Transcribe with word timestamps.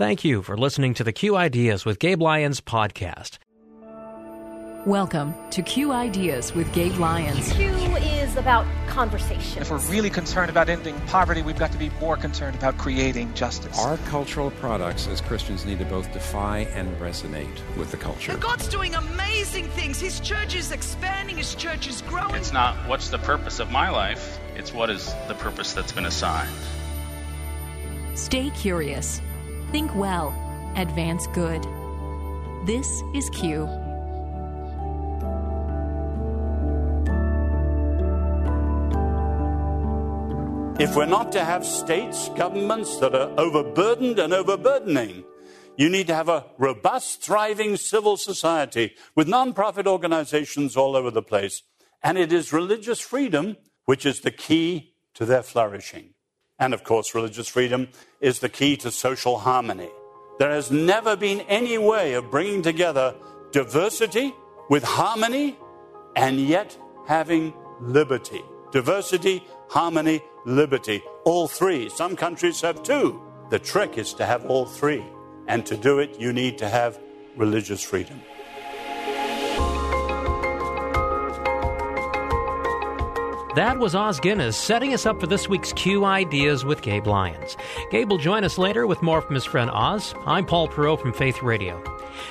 Thank 0.00 0.24
you 0.24 0.40
for 0.40 0.56
listening 0.56 0.94
to 0.94 1.04
the 1.04 1.12
Q 1.12 1.36
Ideas 1.36 1.84
with 1.84 1.98
Gabe 1.98 2.22
Lyons 2.22 2.62
podcast. 2.62 3.36
Welcome 4.86 5.34
to 5.50 5.60
Q 5.60 5.92
Ideas 5.92 6.54
with 6.54 6.72
Gabe 6.72 6.94
Lyons. 6.94 7.52
Q 7.52 7.68
is 7.68 8.34
about 8.36 8.64
conversation. 8.86 9.60
If 9.60 9.70
we're 9.70 9.86
really 9.90 10.08
concerned 10.08 10.48
about 10.48 10.70
ending 10.70 10.98
poverty, 11.00 11.42
we've 11.42 11.58
got 11.58 11.70
to 11.72 11.76
be 11.76 11.90
more 12.00 12.16
concerned 12.16 12.56
about 12.56 12.78
creating 12.78 13.34
justice. 13.34 13.78
Our 13.78 13.98
cultural 14.08 14.52
products 14.52 15.06
as 15.06 15.20
Christians 15.20 15.66
need 15.66 15.80
to 15.80 15.84
both 15.84 16.10
defy 16.14 16.60
and 16.72 16.96
resonate 16.96 17.60
with 17.76 17.90
the 17.90 17.98
culture. 17.98 18.32
And 18.32 18.40
God's 18.40 18.68
doing 18.68 18.94
amazing 18.94 19.68
things. 19.68 20.00
His 20.00 20.18
church 20.20 20.54
is 20.56 20.72
expanding, 20.72 21.36
His 21.36 21.54
church 21.54 21.86
is 21.88 22.00
growing. 22.00 22.36
It's 22.36 22.54
not 22.54 22.74
what's 22.88 23.10
the 23.10 23.18
purpose 23.18 23.60
of 23.60 23.70
my 23.70 23.90
life, 23.90 24.40
it's 24.56 24.72
what 24.72 24.88
is 24.88 25.12
the 25.28 25.34
purpose 25.34 25.74
that's 25.74 25.92
been 25.92 26.06
assigned. 26.06 26.56
Stay 28.14 28.48
curious. 28.48 29.20
Think 29.72 29.94
well. 29.94 30.34
Advance 30.74 31.28
good. 31.28 31.64
This 32.66 33.02
is 33.14 33.30
Q. 33.30 33.68
If 40.80 40.96
we're 40.96 41.06
not 41.06 41.30
to 41.32 41.44
have 41.44 41.64
states, 41.64 42.30
governments 42.30 42.96
that 42.98 43.14
are 43.14 43.30
overburdened 43.38 44.18
and 44.18 44.32
overburdening, 44.32 45.24
you 45.76 45.88
need 45.88 46.08
to 46.08 46.14
have 46.14 46.28
a 46.28 46.46
robust, 46.58 47.22
thriving 47.22 47.76
civil 47.76 48.16
society 48.16 48.96
with 49.14 49.28
nonprofit 49.28 49.86
organizations 49.86 50.76
all 50.76 50.96
over 50.96 51.12
the 51.12 51.22
place. 51.22 51.62
And 52.02 52.18
it 52.18 52.32
is 52.32 52.52
religious 52.52 52.98
freedom 52.98 53.56
which 53.84 54.04
is 54.04 54.20
the 54.20 54.30
key 54.30 54.94
to 55.14 55.24
their 55.24 55.42
flourishing. 55.42 56.14
And 56.60 56.74
of 56.74 56.84
course, 56.84 57.14
religious 57.14 57.48
freedom 57.48 57.88
is 58.20 58.38
the 58.38 58.50
key 58.50 58.76
to 58.78 58.90
social 58.90 59.38
harmony. 59.38 59.88
There 60.38 60.50
has 60.50 60.70
never 60.70 61.16
been 61.16 61.40
any 61.42 61.78
way 61.78 62.14
of 62.14 62.30
bringing 62.30 62.62
together 62.62 63.14
diversity 63.50 64.34
with 64.68 64.84
harmony 64.84 65.58
and 66.14 66.38
yet 66.38 66.78
having 67.06 67.52
liberty. 67.80 68.42
Diversity, 68.72 69.42
harmony, 69.68 70.22
liberty. 70.44 71.02
All 71.24 71.48
three. 71.48 71.88
Some 71.88 72.14
countries 72.14 72.60
have 72.60 72.82
two. 72.82 73.20
The 73.50 73.58
trick 73.58 73.98
is 73.98 74.14
to 74.14 74.26
have 74.26 74.46
all 74.46 74.66
three. 74.66 75.04
And 75.48 75.66
to 75.66 75.76
do 75.76 75.98
it, 75.98 76.20
you 76.20 76.32
need 76.32 76.58
to 76.58 76.68
have 76.68 77.00
religious 77.36 77.82
freedom. 77.82 78.20
That 83.56 83.80
was 83.80 83.96
Os 83.96 84.20
Guinness 84.20 84.56
setting 84.56 84.94
us 84.94 85.06
up 85.06 85.18
for 85.18 85.26
this 85.26 85.48
week's 85.48 85.72
Q 85.72 86.04
Ideas 86.04 86.64
with 86.64 86.82
Gabe 86.82 87.08
Lyons. 87.08 87.56
Gabe 87.90 88.08
will 88.08 88.16
join 88.16 88.44
us 88.44 88.58
later 88.58 88.86
with 88.86 89.02
more 89.02 89.20
from 89.20 89.34
his 89.34 89.44
friend 89.44 89.68
Os. 89.72 90.14
I'm 90.24 90.46
Paul 90.46 90.68
Perot 90.68 91.00
from 91.00 91.12
Faith 91.12 91.42
Radio. 91.42 91.82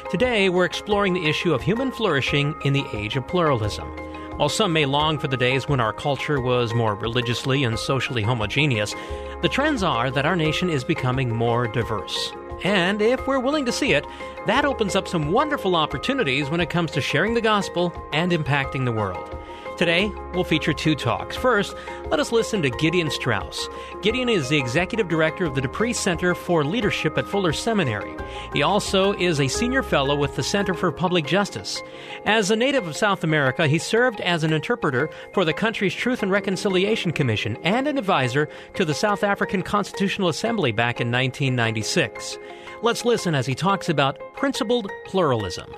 Today, 0.10 0.48
we're 0.48 0.64
exploring 0.64 1.12
the 1.12 1.28
issue 1.28 1.54
of 1.54 1.62
human 1.62 1.92
flourishing 1.92 2.56
in 2.64 2.72
the 2.72 2.86
age 2.94 3.18
of 3.18 3.28
pluralism. 3.28 3.90
While 4.38 4.48
some 4.48 4.72
may 4.72 4.86
long 4.86 5.20
for 5.20 5.28
the 5.28 5.36
days 5.36 5.68
when 5.68 5.82
our 5.82 5.92
culture 5.92 6.40
was 6.40 6.74
more 6.74 6.96
religiously 6.96 7.66
and 7.66 7.78
socially 7.78 8.22
homogeneous, 8.22 8.96
the 9.42 9.50
trends 9.50 9.84
are 9.84 10.10
that 10.12 10.26
our 10.26 10.38
nation 10.38 10.70
is 10.70 10.86
becoming 10.86 11.36
more 11.36 11.68
diverse. 11.68 12.32
And 12.64 13.02
if 13.02 13.28
we're 13.28 13.40
willing 13.40 13.66
to 13.66 13.74
see 13.74 13.92
it, 13.92 14.06
that 14.46 14.64
opens 14.64 14.96
up 14.96 15.06
some 15.06 15.34
wonderful 15.34 15.76
opportunities 15.76 16.50
when 16.50 16.62
it 16.62 16.70
comes 16.70 16.92
to 16.92 17.02
sharing 17.02 17.34
the 17.34 17.42
gospel 17.42 17.94
and 18.14 18.32
impacting 18.32 18.86
the 18.86 18.94
world. 18.94 19.36
Today, 19.80 20.12
we'll 20.34 20.44
feature 20.44 20.74
two 20.74 20.94
talks. 20.94 21.38
First, 21.38 21.74
let 22.10 22.20
us 22.20 22.34
listen 22.34 22.62
to 22.64 22.70
Gideon 22.70 23.10
Strauss. 23.10 23.70
Gideon 24.02 24.28
is 24.28 24.50
the 24.50 24.58
executive 24.58 25.08
director 25.08 25.46
of 25.46 25.56
the 25.56 25.62
De 25.62 25.70
Pree 25.70 25.94
Center 25.94 26.36
for 26.36 26.66
Leadership 26.66 27.18
at 27.18 27.26
Fuller 27.26 27.54
Seminary. 27.54 28.14
He 28.52 28.62
also 28.62 29.14
is 29.14 29.40
a 29.40 29.48
senior 29.48 29.82
fellow 29.82 30.18
with 30.18 30.36
the 30.36 30.44
Center 30.44 30.74
for 30.74 30.92
Public 30.92 31.26
Justice. 31.26 31.82
As 32.26 32.52
a 32.52 32.58
native 32.58 32.88
of 32.88 32.98
South 32.98 33.24
Africa, 33.24 33.68
he 33.68 33.78
served 33.78 34.20
as 34.20 34.44
an 34.44 34.52
interpreter 34.52 35.10
for 35.34 35.46
the 35.46 35.54
country's 35.54 35.94
Truth 35.94 36.24
and 36.24 36.32
Reconciliation 36.32 37.14
Commission 37.14 37.56
and 37.64 37.88
an 37.88 37.98
advisor 37.98 38.50
to 38.74 38.84
the 38.84 38.94
South 38.94 39.24
African 39.24 39.62
Constitutional 39.62 40.28
Assembly 40.28 40.74
back 40.74 41.00
in 41.00 41.10
1996. 41.10 42.38
Let's 42.82 43.06
listen 43.06 43.34
as 43.34 43.46
he 43.46 43.56
talks 43.56 43.88
about 43.88 44.20
principled 44.34 44.92
pluralism. 45.06 45.74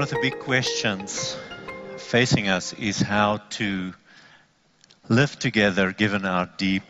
One 0.00 0.08
of 0.08 0.14
the 0.14 0.30
big 0.30 0.38
questions 0.38 1.36
facing 1.98 2.48
us 2.48 2.72
is 2.72 3.02
how 3.02 3.42
to 3.58 3.92
live 5.10 5.38
together 5.38 5.92
given 5.92 6.24
our 6.24 6.48
deep 6.56 6.84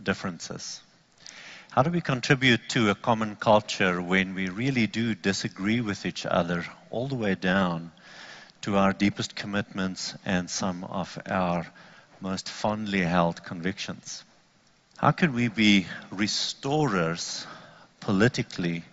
differences. 0.00 0.80
How 1.72 1.82
do 1.82 1.90
we 1.90 2.00
contribute 2.00 2.60
to 2.68 2.90
a 2.90 2.94
common 2.94 3.34
culture 3.34 4.00
when 4.00 4.36
we 4.36 4.50
really 4.50 4.86
do 4.86 5.16
disagree 5.16 5.80
with 5.80 6.06
each 6.06 6.24
other 6.24 6.64
all 6.90 7.08
the 7.08 7.16
way 7.16 7.34
down 7.34 7.90
to 8.60 8.76
our 8.76 8.92
deepest 8.92 9.34
commitments 9.34 10.14
and 10.24 10.48
some 10.48 10.84
of 10.84 11.18
our 11.26 11.66
most 12.20 12.48
fondly 12.48 13.00
held 13.00 13.42
convictions? 13.42 14.22
How 14.96 15.10
can 15.10 15.34
we 15.34 15.48
be 15.48 15.88
restorers 16.12 17.48
politically 17.98 18.84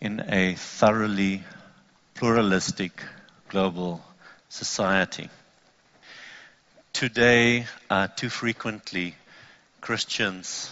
in 0.00 0.24
a 0.26 0.54
thoroughly 0.54 1.44
pluralistic 2.20 3.02
global 3.48 3.98
society. 4.50 5.30
Today, 6.92 7.64
uh, 7.88 8.08
too 8.08 8.28
frequently, 8.28 9.14
Christians 9.80 10.70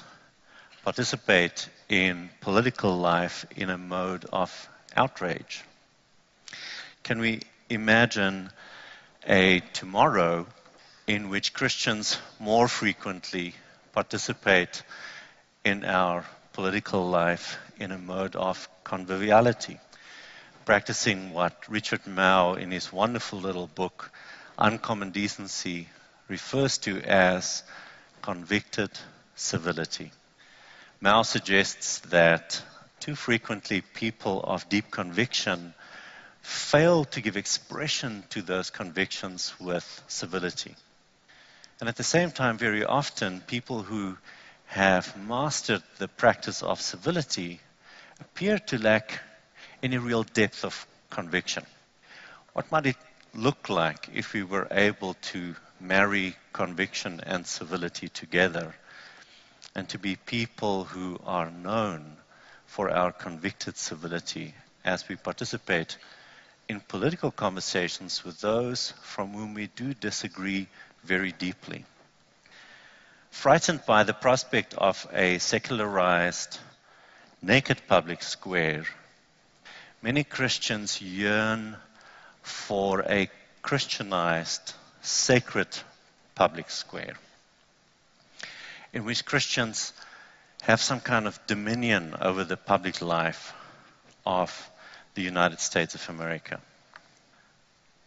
participate 0.85 1.71
in 1.89 2.29
political 2.43 2.99
life 2.99 3.47
in 3.57 3.71
a 3.71 3.79
mode 3.79 4.27
of 4.31 4.69
outrage. 4.95 5.65
Can 7.03 7.19
we 7.19 7.41
imagine 7.71 8.51
a 9.27 9.61
tomorrow 9.73 10.47
in 11.07 11.31
which 11.31 11.55
Christians 11.55 12.19
more 12.39 12.69
frequently 12.69 13.55
participate 13.95 14.83
in 15.65 15.83
our 15.87 16.27
political 16.53 17.09
life 17.09 17.57
in 17.81 17.91
a 17.91 17.97
mode 17.97 18.37
of 18.37 18.69
conviviality? 18.85 19.81
Practicing 20.69 21.33
what 21.33 21.67
Richard 21.71 22.03
Mouw, 22.05 22.61
in 22.61 22.73
his 22.73 22.93
wonderful 22.93 23.41
little 23.41 23.69
book, 23.69 24.13
Uncommon 24.59 25.13
Decency, 25.13 25.89
refers 26.29 26.77
to 26.77 27.01
as 27.05 27.63
convicted 28.21 28.91
civility. 29.35 30.13
Mouw 31.01 31.25
suggests 31.25 32.01
that 32.11 32.63
too 33.01 33.15
frequently 33.15 33.81
people 33.81 34.43
of 34.43 34.69
deep 34.69 34.91
conviction 34.91 35.73
fail 36.43 37.07
to 37.07 37.23
give 37.23 37.39
expression 37.39 38.25
to 38.29 38.43
those 38.43 38.69
convictions 38.69 39.55
with 39.59 40.05
civility. 40.07 40.75
And 41.81 41.89
at 41.89 41.97
the 41.97 42.05
same 42.05 42.31
time, 42.31 42.59
very 42.59 42.85
often, 42.85 43.41
people 43.41 43.85
who 43.85 44.19
have 44.67 45.17
mastered 45.17 45.83
the 45.97 46.09
practice 46.09 46.63
of 46.63 46.83
civility 46.83 47.61
appear 48.21 48.59
to 48.59 48.77
lack 48.77 49.23
any 49.83 49.99
real 49.99 50.25
depth 50.25 50.65
of 50.65 50.87
conviction. 51.11 51.65
What 52.53 52.71
might 52.73 52.87
it 52.87 52.97
look 53.35 53.69
like 53.69 54.09
if 54.13 54.33
we 54.33 54.43
were 54.43 54.67
able 54.71 55.15
to 55.33 55.55
marry 55.81 56.37
conviction 56.53 57.21
and 57.25 57.47
civility 57.47 58.09
together 58.09 58.75
and 59.75 59.89
to 59.89 59.99
be 59.99 60.17
people 60.17 60.85
who 60.85 61.21
are 61.25 61.51
known 61.51 62.17
for 62.67 62.91
our 62.91 63.13
convicted 63.13 63.77
civility 63.77 64.55
as 64.85 65.09
we 65.09 65.17
participate 65.17 65.97
in 66.69 66.81
political 66.81 67.31
conversations 67.31 68.25
with 68.25 68.41
those 68.41 68.93
from 69.03 69.33
whom 69.33 69.55
we 69.55 69.69
do 69.69 69.95
disagree 69.95 70.67
very 71.05 71.33
deeply. 71.33 71.85
Frightened 73.31 73.85
by 73.87 74.03
the 74.03 74.15
prospect 74.15 74.75
of 74.75 75.07
a 75.13 75.39
secularized, 75.39 76.59
naked 77.41 77.81
public 77.87 78.23
square 78.23 78.85
Many 80.01 80.23
Christians 80.23 81.03
yearn 81.03 81.77
for 82.43 83.03
a 83.03 83.29
Christianized, 83.63 84.75
sacred 85.03 85.67
public 86.37 86.71
square 86.71 87.15
in 88.93 89.05
which 89.05 89.25
Christians 89.25 89.93
have 90.63 90.81
some 90.81 91.01
kind 91.01 91.27
of 91.27 91.45
dominion 91.49 92.15
over 92.21 92.45
the 92.45 92.57
public 92.57 93.03
life 93.03 93.53
of 94.25 94.71
the 95.15 95.23
United 95.23 95.59
States 95.59 95.97
of 95.97 96.09
America. 96.09 96.61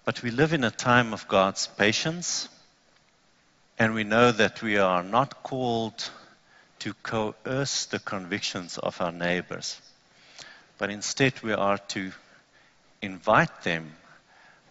But 0.05 0.23
we 0.23 0.31
live 0.31 0.53
in 0.53 0.63
a 0.63 0.71
time 0.71 1.11
of 1.11 1.27
God's 1.27 1.67
patience, 1.67 2.47
and 3.77 3.93
we 3.93 4.05
know 4.05 4.31
that 4.31 4.61
we 4.61 4.77
are 4.77 5.03
not 5.03 5.43
called 5.43 6.09
to 6.79 6.93
coerce 7.03 7.85
the 7.87 7.99
convictions 7.99 8.77
of 8.77 9.01
our 9.01 9.11
neighbors 9.11 9.79
but 10.81 10.89
instead 10.89 11.39
we 11.43 11.53
are 11.53 11.77
to 11.77 12.11
invite 13.03 13.61
them 13.61 13.91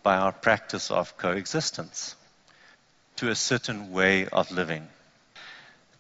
by 0.03 0.17
our 0.17 0.33
practice 0.33 0.91
of 0.91 1.17
coexistence 1.17 2.17
to 3.15 3.31
a 3.31 3.35
certain 3.37 3.93
way 3.93 4.27
of 4.27 4.51
living. 4.51 4.89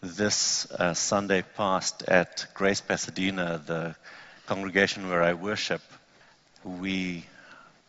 this 0.01 0.69
uh, 0.73 0.95
Sunday 0.95 1.45
past 1.57 2.03
at 2.09 2.45
Grace 2.55 2.81
Pasadena, 2.81 3.62
the 3.65 3.95
congregation 4.47 5.09
where 5.09 5.23
I 5.23 5.35
worship, 5.35 5.83
we 6.65 7.25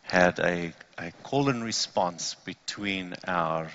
had 0.02 0.38
a, 0.38 0.72
a 0.98 1.10
call 1.24 1.48
and 1.48 1.64
response 1.64 2.36
between 2.44 3.16
our 3.26 3.68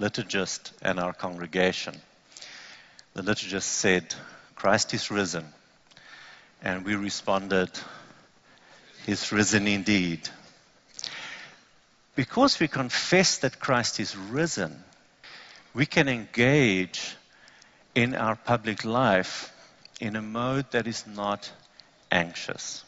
liturgist 0.00 0.72
and 0.82 0.98
our 0.98 1.12
congregation. 1.12 1.94
The 3.14 3.22
liturgist 3.22 3.62
said, 3.62 4.12
Christ 4.56 4.92
is 4.92 5.12
risen. 5.12 5.44
And 6.62 6.84
we 6.84 6.94
responded, 6.94 7.70
He's 9.04 9.32
risen 9.32 9.66
indeed. 9.66 10.28
Because 12.14 12.60
we 12.60 12.68
confess 12.68 13.38
that 13.38 13.58
Christ 13.58 13.98
is 13.98 14.16
risen, 14.16 14.84
we 15.74 15.86
can 15.86 16.08
engage 16.08 17.16
in 17.94 18.14
our 18.14 18.36
public 18.36 18.84
life 18.84 19.52
in 20.00 20.16
a 20.16 20.22
mode 20.22 20.70
that 20.70 20.86
is 20.86 21.06
not 21.06 21.50
anxious. 22.10 22.84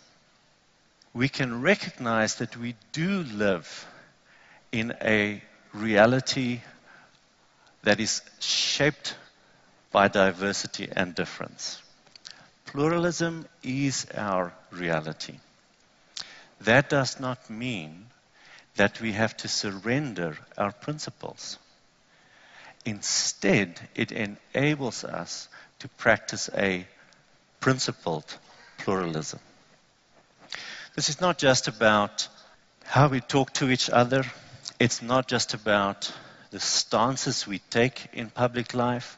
We 1.12 1.28
can 1.28 1.62
recognize 1.62 2.36
that 2.36 2.56
we 2.56 2.74
do 2.92 3.22
live 3.22 3.86
in 4.72 4.94
a 5.00 5.42
reality 5.72 6.60
that 7.82 8.00
is 8.00 8.22
shaped 8.40 9.16
by 9.92 10.08
diversity 10.08 10.88
and 10.90 11.14
difference. 11.14 11.80
Pluralism 12.74 13.46
is 13.62 14.04
our 14.16 14.52
reality. 14.72 15.38
That 16.62 16.88
does 16.88 17.20
not 17.20 17.48
mean 17.48 18.06
that 18.74 19.00
we 19.00 19.12
have 19.12 19.36
to 19.36 19.48
surrender 19.48 20.36
our 20.58 20.72
principles. 20.72 21.56
Instead, 22.84 23.80
it 23.94 24.10
enables 24.10 25.04
us 25.04 25.48
to 25.78 25.88
practice 25.88 26.50
a 26.52 26.84
principled 27.60 28.24
pluralism. 28.78 29.38
This 30.96 31.08
is 31.08 31.20
not 31.20 31.38
just 31.38 31.68
about 31.68 32.26
how 32.82 33.06
we 33.06 33.20
talk 33.20 33.52
to 33.52 33.70
each 33.70 33.88
other, 33.88 34.24
it's 34.80 35.00
not 35.00 35.28
just 35.28 35.54
about 35.54 36.12
the 36.50 36.58
stances 36.58 37.46
we 37.46 37.60
take 37.70 38.08
in 38.12 38.30
public 38.30 38.74
life, 38.74 39.16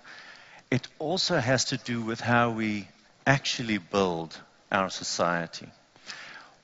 it 0.70 0.87
also 0.99 1.38
has 1.38 1.64
to 1.67 1.79
do 1.79 2.03
with 2.03 2.20
how 2.20 2.50
we 2.50 2.87
actually 3.26 3.78
build 3.78 4.38
our 4.70 4.88
society. 4.88 5.69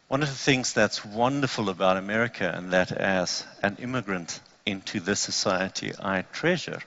One 0.09 0.23
of 0.23 0.29
the 0.29 0.35
things 0.35 0.73
that's 0.73 1.05
wonderful 1.05 1.69
about 1.69 1.97
America, 1.97 2.53
and 2.55 2.73
that 2.73 2.93
as 2.93 3.44
an 3.62 3.76
immigrant 3.81 4.41
into 4.64 5.00
this 5.00 5.20
society 5.20 5.93
I 5.99 6.23
treasure, 6.32 6.81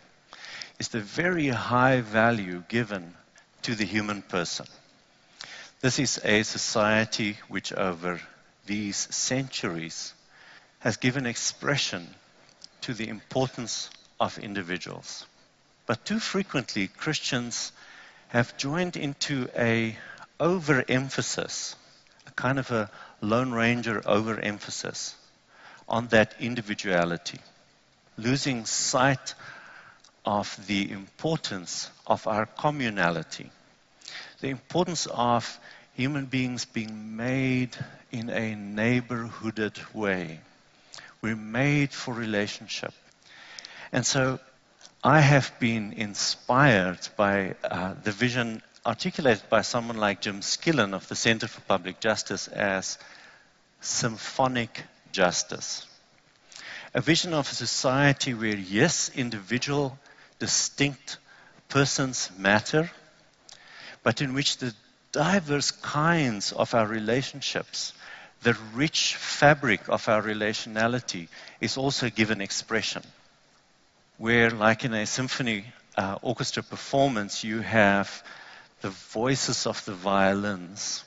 is 0.79 0.89
the 0.89 0.99
very 0.99 1.47
high 1.47 2.01
value 2.01 2.63
given 2.67 3.13
to 3.63 3.75
the 3.75 3.85
human 3.85 4.21
person. 4.21 4.67
This 5.81 5.99
is 5.99 6.21
a 6.23 6.43
society 6.43 7.37
which, 7.47 7.73
over 7.73 8.21
these 8.65 9.07
centuries, 9.13 10.13
has 10.79 10.97
given 10.97 11.25
expression 11.25 12.07
to 12.81 12.93
the 12.93 13.07
importance 13.07 13.89
of 14.19 14.37
individuals. 14.37 15.25
But 15.87 16.05
too 16.05 16.19
frequently, 16.19 16.87
Christians 16.87 17.71
have 18.29 18.57
joined 18.57 18.97
into 18.97 19.47
a 19.57 19.97
overemphasis, 20.39 21.75
a 22.27 22.31
kind 22.31 22.59
of 22.59 22.71
a 22.71 22.89
Lone 23.21 23.51
Ranger 23.51 24.01
overemphasis 24.05 25.15
on 25.87 26.07
that 26.07 26.35
individuality, 26.39 27.39
losing 28.17 28.65
sight 28.65 29.33
of 30.25 30.57
the 30.67 30.91
importance 30.91 31.89
of 32.07 32.27
our 32.27 32.45
communality, 32.45 33.49
the 34.41 34.49
importance 34.49 35.05
of 35.05 35.59
human 35.93 36.25
beings 36.25 36.65
being 36.65 37.15
made 37.15 37.75
in 38.11 38.29
a 38.29 38.55
neighborhooded 38.55 39.93
way. 39.93 40.39
We're 41.21 41.35
made 41.35 41.91
for 41.91 42.13
relationship. 42.13 42.93
And 43.91 44.05
so 44.05 44.39
I 45.07 45.19
have 45.19 45.51
been 45.59 45.93
inspired 45.93 46.97
by 47.15 47.53
uh, 47.63 47.93
the 48.03 48.11
vision 48.11 48.63
articulated 48.83 49.47
by 49.51 49.61
someone 49.61 49.97
like 49.97 50.21
Jim 50.21 50.39
Skillen 50.41 50.95
of 50.95 51.07
the 51.07 51.15
Center 51.15 51.47
for 51.47 51.61
Public 51.61 51.99
Justice 51.99 52.47
as 52.47 52.97
symphonic 53.81 54.81
justice. 55.11 55.85
A 56.95 57.01
vision 57.01 57.35
of 57.35 57.47
a 57.47 57.53
society 57.53 58.33
where, 58.33 58.55
yes, 58.55 59.11
individual, 59.13 59.95
distinct 60.39 61.19
persons 61.69 62.31
matter, 62.35 62.89
but 64.01 64.21
in 64.21 64.33
which 64.33 64.57
the 64.57 64.73
diverse 65.11 65.69
kinds 65.69 66.51
of 66.51 66.73
our 66.73 66.87
relationships, 66.87 67.93
the 68.41 68.57
rich 68.73 69.15
fabric 69.17 69.87
of 69.87 70.09
our 70.09 70.23
relationality 70.23 71.27
is 71.61 71.77
also 71.77 72.09
given 72.09 72.41
expression. 72.41 73.03
Where, 74.17 74.49
like 74.49 74.85
in 74.85 74.93
a 74.93 75.05
symphony 75.05 75.65
uh, 75.97 76.17
orchestra 76.21 76.63
performance, 76.63 77.43
you 77.43 77.59
have 77.59 78.23
the 78.81 78.89
voices 78.89 79.67
of 79.67 79.83
the 79.83 79.93
violins 79.93 81.03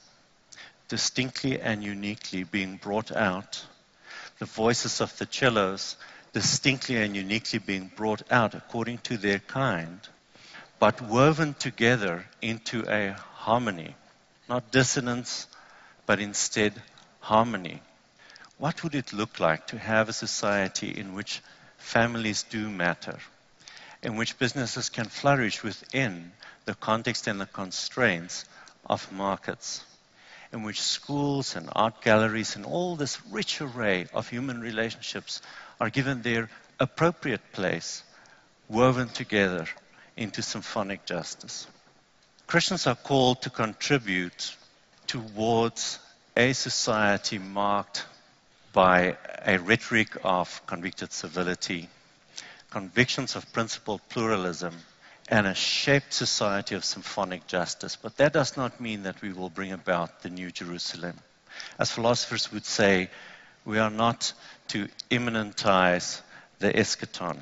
distinctly 0.89 1.61
and 1.61 1.83
uniquely 1.83 2.45
being 2.45 2.77
brought 2.77 3.11
out, 3.11 3.65
the 4.39 4.45
voices 4.45 5.01
of 5.01 5.17
the 5.19 5.27
cellos 5.31 5.97
distinctly 6.33 6.97
and 6.97 7.17
uniquely 7.17 7.59
being 7.59 7.91
brought 7.97 8.23
out 8.31 8.55
according 8.55 8.99
to 8.99 9.17
their 9.17 9.39
kind, 9.39 10.01
but 10.79 11.01
woven 11.01 11.55
together 11.55 12.27
into 12.43 12.85
a 12.89 13.13
harmony, 13.35 13.95
not 14.49 14.71
dissonance, 14.71 15.47
but 16.05 16.21
instead 16.21 16.75
harmony. 17.21 17.83
What 18.59 18.83
would 18.83 18.95
it 18.95 19.13
look 19.13 19.41
like 19.41 19.67
to 19.69 19.79
have 19.79 20.09
a 20.09 20.13
society 20.13 20.91
in 20.91 21.15
which 21.15 21.43
families 21.79 22.43
do 22.43 22.69
matter, 22.69 23.19
in 24.03 24.17
which 24.17 24.39
businesses 24.39 24.91
can 24.91 25.07
flourish 25.07 25.63
within 25.63 26.33
the 26.67 26.75
context 26.75 27.27
and 27.27 27.41
the 27.41 27.47
constraints 27.47 28.45
of 28.85 29.11
markets, 29.11 29.83
in 30.53 30.63
which 30.63 30.81
schools 30.83 31.57
and 31.57 31.69
art 31.75 32.03
galleries 32.03 32.57
and 32.57 32.67
all 32.67 32.97
this 32.97 33.25
rich 33.27 33.61
array 33.61 34.07
of 34.13 34.29
human 34.29 34.61
relationships 34.61 35.41
are 35.81 35.91
given 35.91 36.23
their 36.23 36.51
appropriate 36.79 37.53
place, 37.53 38.03
woven 38.69 39.09
together 39.09 39.67
into 40.17 40.43
symphonic 40.43 41.07
justice. 41.07 41.67
Christians 42.47 42.87
are 42.87 42.97
called 42.97 43.43
to 43.43 43.51
contribute 43.51 44.57
towards 45.07 45.99
a 46.37 46.53
society 46.53 47.39
marked 47.39 48.05
by 48.73 49.17
a 49.45 49.59
rhetoric 49.59 50.17
of 50.25 50.65
convicted 50.67 51.13
civility, 51.13 51.89
convictions 52.71 53.37
of 53.37 53.51
principled 53.53 54.01
pluralism, 54.09 54.75
and 55.29 55.47
a 55.47 55.55
shaped 55.55 56.13
society 56.13 56.75
of 56.75 56.85
symphonic 56.85 57.47
justice. 57.47 57.97
But 57.97 58.17
that 58.17 58.33
does 58.33 58.57
not 58.57 58.81
mean 58.81 59.03
that 59.03 59.21
we 59.21 59.33
will 59.33 59.51
bring 59.51 59.73
about 59.73 60.23
the 60.23 60.31
New 60.31 60.51
Jerusalem. 60.51 61.19
As 61.79 61.91
philosophers 61.91 62.51
would 62.53 62.65
say, 62.65 63.11
we 63.65 63.79
are 63.79 63.91
not 63.91 64.33
to 64.69 64.89
immanentize 65.11 66.23
the 66.59 66.73
eschaton. 66.73 67.39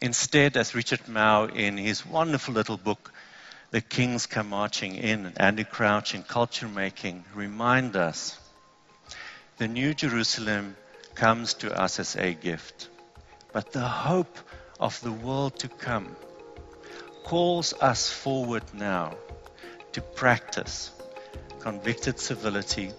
Instead, 0.00 0.56
as 0.56 0.74
Richard 0.74 1.06
Mouw 1.06 1.54
in 1.54 1.76
his 1.76 2.04
wonderful 2.04 2.54
little 2.54 2.76
book, 2.76 3.12
The 3.70 3.80
Kings 3.80 4.26
Come 4.26 4.48
Marching 4.48 4.96
In, 4.96 5.26
and 5.26 5.40
Andy 5.40 5.64
Crouch 5.64 6.14
in 6.14 6.22
Culture 6.22 6.68
Making, 6.68 7.24
remind 7.34 7.96
us 7.96 8.38
the 9.58 9.68
New 9.68 9.94
Jerusalem 9.94 10.76
comes 11.14 11.54
to 11.54 11.78
us 11.78 11.98
as 12.00 12.16
a 12.16 12.32
gift. 12.32 12.88
But 13.52 13.72
the 13.72 13.86
hope 13.86 14.38
of 14.80 15.00
the 15.02 15.12
world 15.12 15.58
to 15.60 15.68
come 15.68 16.16
calls 17.24 17.72
us 17.74 18.10
forward 18.10 18.64
now 18.72 19.14
to 19.92 20.00
practice 20.00 20.90
convicted 21.60 22.18
civility, 22.18 22.90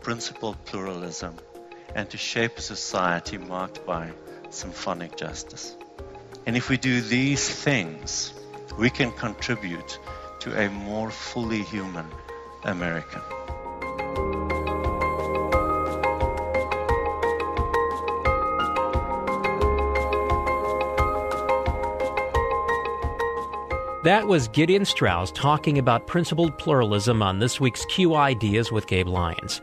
principled 0.00 0.64
pluralism, 0.64 1.36
and 1.94 2.08
to 2.10 2.16
shape 2.16 2.56
a 2.58 2.62
society 2.62 3.36
marked 3.36 3.84
by 3.84 4.12
symphonic 4.50 5.16
justice. 5.16 5.76
And 6.46 6.56
if 6.56 6.70
we 6.70 6.76
do 6.78 7.00
these 7.00 7.46
things, 7.48 8.32
we 8.78 8.88
can 8.88 9.12
contribute 9.12 9.98
to 10.40 10.58
a 10.58 10.70
more 10.70 11.10
fully 11.10 11.62
human 11.62 12.06
American. 12.64 13.20
That 24.08 24.26
was 24.26 24.48
Gideon 24.48 24.86
Strauss 24.86 25.30
talking 25.32 25.76
about 25.76 26.06
principled 26.06 26.56
pluralism 26.56 27.22
on 27.22 27.40
this 27.40 27.60
week's 27.60 27.84
Q 27.84 28.14
Ideas 28.14 28.72
with 28.72 28.86
Gabe 28.86 29.06
Lyons. 29.06 29.60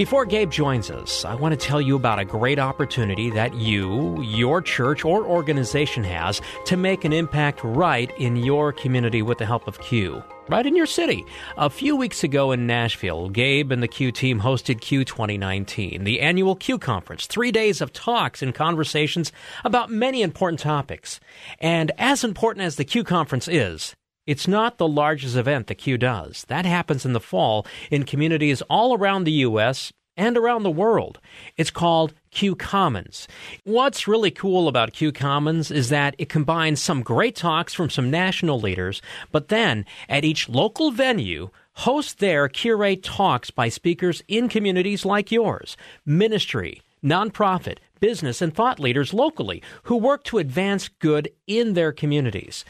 Before 0.00 0.24
Gabe 0.24 0.50
joins 0.50 0.90
us, 0.90 1.26
I 1.26 1.34
want 1.34 1.52
to 1.52 1.66
tell 1.66 1.78
you 1.78 1.94
about 1.94 2.18
a 2.18 2.24
great 2.24 2.58
opportunity 2.58 3.28
that 3.32 3.52
you, 3.52 4.22
your 4.22 4.62
church, 4.62 5.04
or 5.04 5.26
organization 5.26 6.04
has 6.04 6.40
to 6.64 6.78
make 6.78 7.04
an 7.04 7.12
impact 7.12 7.60
right 7.62 8.10
in 8.18 8.36
your 8.36 8.72
community 8.72 9.20
with 9.20 9.36
the 9.36 9.44
help 9.44 9.68
of 9.68 9.78
Q 9.82 10.24
right 10.48 10.66
in 10.66 10.74
your 10.74 10.86
city. 10.86 11.24
A 11.58 11.68
few 11.68 11.94
weeks 11.94 12.24
ago 12.24 12.50
in 12.50 12.66
Nashville, 12.66 13.28
Gabe 13.28 13.70
and 13.70 13.82
the 13.82 13.88
Q 13.88 14.10
team 14.10 14.40
hosted 14.40 14.80
Q 14.80 15.04
2019, 15.04 16.02
the 16.04 16.20
annual 16.20 16.56
Q 16.56 16.78
conference, 16.78 17.26
three 17.26 17.52
days 17.52 17.82
of 17.82 17.92
talks 17.92 18.42
and 18.42 18.54
conversations 18.54 19.32
about 19.64 19.90
many 19.90 20.22
important 20.22 20.60
topics. 20.60 21.20
And 21.60 21.92
as 21.98 22.24
important 22.24 22.64
as 22.64 22.76
the 22.76 22.84
Q 22.84 23.04
conference 23.04 23.46
is, 23.46 23.94
it's 24.30 24.46
not 24.46 24.78
the 24.78 24.86
largest 24.86 25.34
event 25.34 25.66
the 25.66 25.74
Q 25.74 25.98
does. 25.98 26.44
That 26.46 26.64
happens 26.64 27.04
in 27.04 27.14
the 27.14 27.20
fall 27.20 27.66
in 27.90 28.04
communities 28.04 28.62
all 28.62 28.96
around 28.96 29.24
the 29.24 29.32
U.S 29.48 29.92
and 30.16 30.36
around 30.36 30.62
the 30.62 30.70
world. 30.70 31.18
It's 31.56 31.70
called 31.70 32.12
Q 32.30 32.54
Commons. 32.54 33.26
What's 33.64 34.06
really 34.06 34.30
cool 34.30 34.68
about 34.68 34.92
Q 34.92 35.12
Commons 35.12 35.70
is 35.70 35.88
that 35.88 36.14
it 36.18 36.28
combines 36.28 36.82
some 36.82 37.02
great 37.02 37.34
talks 37.34 37.72
from 37.72 37.88
some 37.88 38.10
national 38.10 38.60
leaders, 38.60 39.00
but 39.32 39.48
then 39.48 39.86
at 40.08 40.24
each 40.24 40.48
local 40.48 40.90
venue, 40.90 41.50
hosts 41.72 42.12
there 42.12 42.48
curate 42.48 43.02
talks 43.02 43.50
by 43.50 43.68
speakers 43.68 44.22
in 44.28 44.48
communities 44.48 45.04
like 45.06 45.32
yours, 45.32 45.76
ministry, 46.04 46.82
nonprofit, 47.02 47.78
business, 47.98 48.42
and 48.42 48.54
thought 48.54 48.78
leaders 48.78 49.14
locally 49.14 49.62
who 49.84 49.96
work 49.96 50.22
to 50.24 50.38
advance 50.38 50.88
good 50.88 51.30
in 51.46 51.72
their 51.72 51.92
communities. 51.92 52.64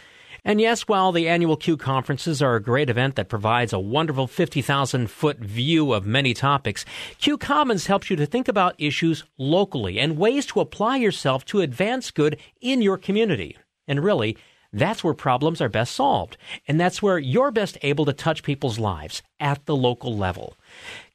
And 0.44 0.60
yes, 0.60 0.82
while 0.82 1.12
the 1.12 1.28
annual 1.28 1.56
Q 1.56 1.76
conferences 1.76 2.40
are 2.42 2.56
a 2.56 2.62
great 2.62 2.90
event 2.90 3.16
that 3.16 3.28
provides 3.28 3.72
a 3.72 3.78
wonderful 3.78 4.26
50,000 4.26 5.10
foot 5.10 5.38
view 5.38 5.92
of 5.92 6.06
many 6.06 6.34
topics, 6.34 6.84
Q 7.18 7.36
Commons 7.38 7.86
helps 7.86 8.10
you 8.10 8.16
to 8.16 8.26
think 8.26 8.48
about 8.48 8.74
issues 8.78 9.24
locally 9.38 9.98
and 9.98 10.16
ways 10.18 10.46
to 10.46 10.60
apply 10.60 10.96
yourself 10.96 11.44
to 11.46 11.60
advance 11.60 12.10
good 12.10 12.38
in 12.60 12.82
your 12.82 12.96
community. 12.96 13.56
And 13.86 14.02
really, 14.02 14.36
that's 14.72 15.02
where 15.02 15.14
problems 15.14 15.60
are 15.60 15.68
best 15.68 15.94
solved. 15.94 16.36
And 16.68 16.80
that's 16.80 17.02
where 17.02 17.18
you're 17.18 17.50
best 17.50 17.76
able 17.82 18.04
to 18.04 18.12
touch 18.12 18.42
people's 18.42 18.78
lives 18.78 19.22
at 19.40 19.66
the 19.66 19.76
local 19.76 20.16
level. 20.16 20.56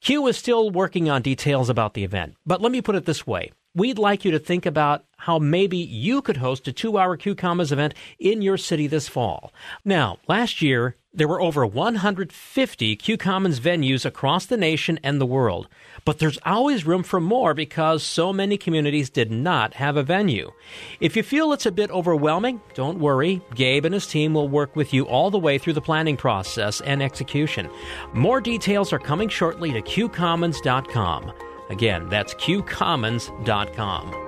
Q 0.01 0.27
is 0.27 0.38
still 0.38 0.70
working 0.70 1.10
on 1.10 1.22
details 1.22 1.70
about 1.70 1.94
the 1.94 2.03
event, 2.03 2.36
but 2.46 2.62
let 2.62 2.72
me 2.72 2.82
put 2.82 2.96
it 2.96 3.05
this 3.05 3.25
way 3.25 3.51
we'd 3.75 4.00
like 4.00 4.25
you 4.25 4.32
to 4.32 4.39
think 4.39 4.65
about 4.65 5.03
how 5.17 5.38
maybe 5.38 5.77
you 5.77 6.22
could 6.22 6.38
host 6.38 6.67
a 6.67 6.74
two 6.74 6.98
hour 6.98 7.17
Q 7.17 7.36
Commons 7.36 7.72
event 7.72 7.94
in 8.17 8.41
your 8.41 8.58
city 8.58 8.88
this 8.88 9.08
fall. 9.08 9.53
Now, 9.84 10.17
last 10.27 10.62
year, 10.62 10.96
there 11.13 11.27
were 11.27 11.41
over 11.41 11.65
150 11.65 12.96
Q 12.98 13.17
Commons 13.17 13.60
venues 13.60 14.05
across 14.05 14.46
the 14.46 14.58
nation 14.58 15.00
and 15.01 15.20
the 15.20 15.25
world. 15.25 15.70
But 16.03 16.20
there's 16.20 16.38
always 16.46 16.86
room 16.86 17.03
for 17.03 17.22
more 17.22 17.53
because 17.53 18.03
so 18.03 18.34
many 18.34 18.58
communities 18.58 19.10
did 19.10 19.32
not 19.32 19.75
have 19.75 19.96
a 19.96 20.03
venue. 20.03 20.51
If 21.00 21.15
you 21.15 21.24
feel 21.24 21.53
it's 21.53 21.65
a 21.65 21.72
bit 21.72 21.89
overwhelming, 21.89 22.62
don't 22.74 23.00
worry. 23.00 23.41
Gabe 23.55 23.86
and 23.86 23.94
his 23.94 24.08
team 24.08 24.34
will 24.34 24.50
work 24.50 24.75
with 24.75 24.94
you 24.94 25.08
all 25.08 25.32
the 25.32 25.39
way 25.39 25.58
through 25.58 25.74
the 25.74 25.82
planning 25.82 26.17
process 26.17 26.82
and 26.82 27.01
execution. 27.01 27.70
More 28.13 28.41
details 28.41 28.91
are 28.91 29.00
coming 29.00 29.29
shortly 29.29 29.72
to 29.72 29.82
qcommons.com. 29.82 31.32
Again, 31.69 32.10
that's 32.10 32.34
qcommons.com. 32.36 34.25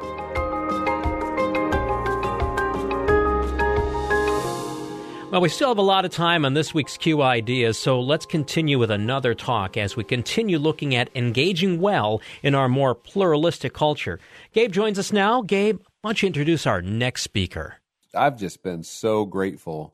Well, 5.30 5.42
we 5.42 5.50
still 5.50 5.68
have 5.68 5.78
a 5.78 5.82
lot 5.82 6.06
of 6.06 6.12
time 6.12 6.46
on 6.46 6.54
this 6.54 6.74
week's 6.74 6.96
Q 6.96 7.22
Ideas, 7.22 7.78
so 7.78 8.00
let's 8.00 8.26
continue 8.26 8.80
with 8.80 8.90
another 8.90 9.36
talk 9.36 9.76
as 9.76 9.98
we 9.98 10.06
continue 10.06 10.58
looking 10.58 10.96
at 10.96 11.10
engaging 11.16 11.82
well 11.82 12.22
in 12.44 12.56
our 12.56 12.70
more 12.70 12.96
pluralistic 12.96 13.74
culture. 13.74 14.22
Gabe 14.54 14.72
joins 14.72 14.98
us 14.98 15.12
now. 15.12 15.42
Gabe, 15.42 15.82
why 16.02 16.12
don't 16.12 16.22
you 16.22 16.28
introduce 16.28 16.66
our 16.66 16.82
next 16.82 17.24
speaker? 17.24 17.76
I've 18.16 18.38
just 18.38 18.64
been 18.64 18.84
so 18.84 19.26
grateful 19.26 19.94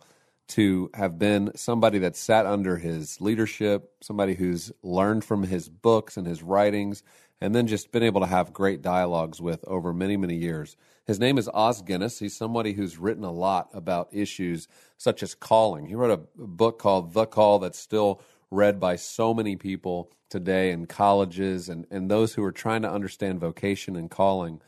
to 0.50 0.92
have 0.94 1.18
been 1.18 1.52
somebody 1.56 1.98
that 1.98 2.16
sat 2.16 2.46
under 2.46 2.78
his 2.78 3.20
leadership, 3.20 3.92
somebody 4.02 4.36
who's 4.36 4.72
learned 4.84 5.26
from 5.26 5.42
his 5.44 5.68
books 5.68 6.16
and 6.16 6.28
his 6.28 6.44
writings, 6.44 7.02
and 7.44 7.54
then 7.54 7.68
just 7.68 7.92
been 7.92 8.04
able 8.04 8.22
to 8.22 8.28
have 8.28 8.54
great 8.54 8.82
dialogues 8.82 9.42
with 9.42 9.66
over 9.68 9.92
many, 9.92 10.16
many 10.16 10.38
years. 10.38 10.78
His 11.06 11.20
name 11.20 11.38
is 11.38 11.50
Os 11.50 11.82
Guinness. 11.82 12.20
He's 12.20 12.38
somebody 12.38 12.72
who's 12.72 12.98
written 12.98 13.26
a 13.26 13.34
lot 13.34 13.68
about 13.74 14.08
issues 14.14 14.70
such 14.98 15.22
as 15.22 15.36
calling. 15.36 15.86
He 15.86 15.94
wrote 15.94 16.18
a 16.38 16.42
book 16.42 16.80
called 16.80 17.14
The 17.14 17.26
Call 17.26 17.60
that's 17.60 17.78
still 17.78 18.22
read 18.50 18.80
by 18.80 18.96
so 18.96 19.34
many 19.34 19.58
people 19.58 20.10
today 20.30 20.72
in 20.72 20.86
colleges 20.86 21.68
and, 21.68 21.86
and 21.92 22.10
those 22.10 22.34
who 22.34 22.46
are 22.46 22.52
trying 22.54 22.84
to 22.84 22.90
understand 22.90 23.42
vocation 23.42 23.98
and 23.98 24.10
calling. 24.10 24.62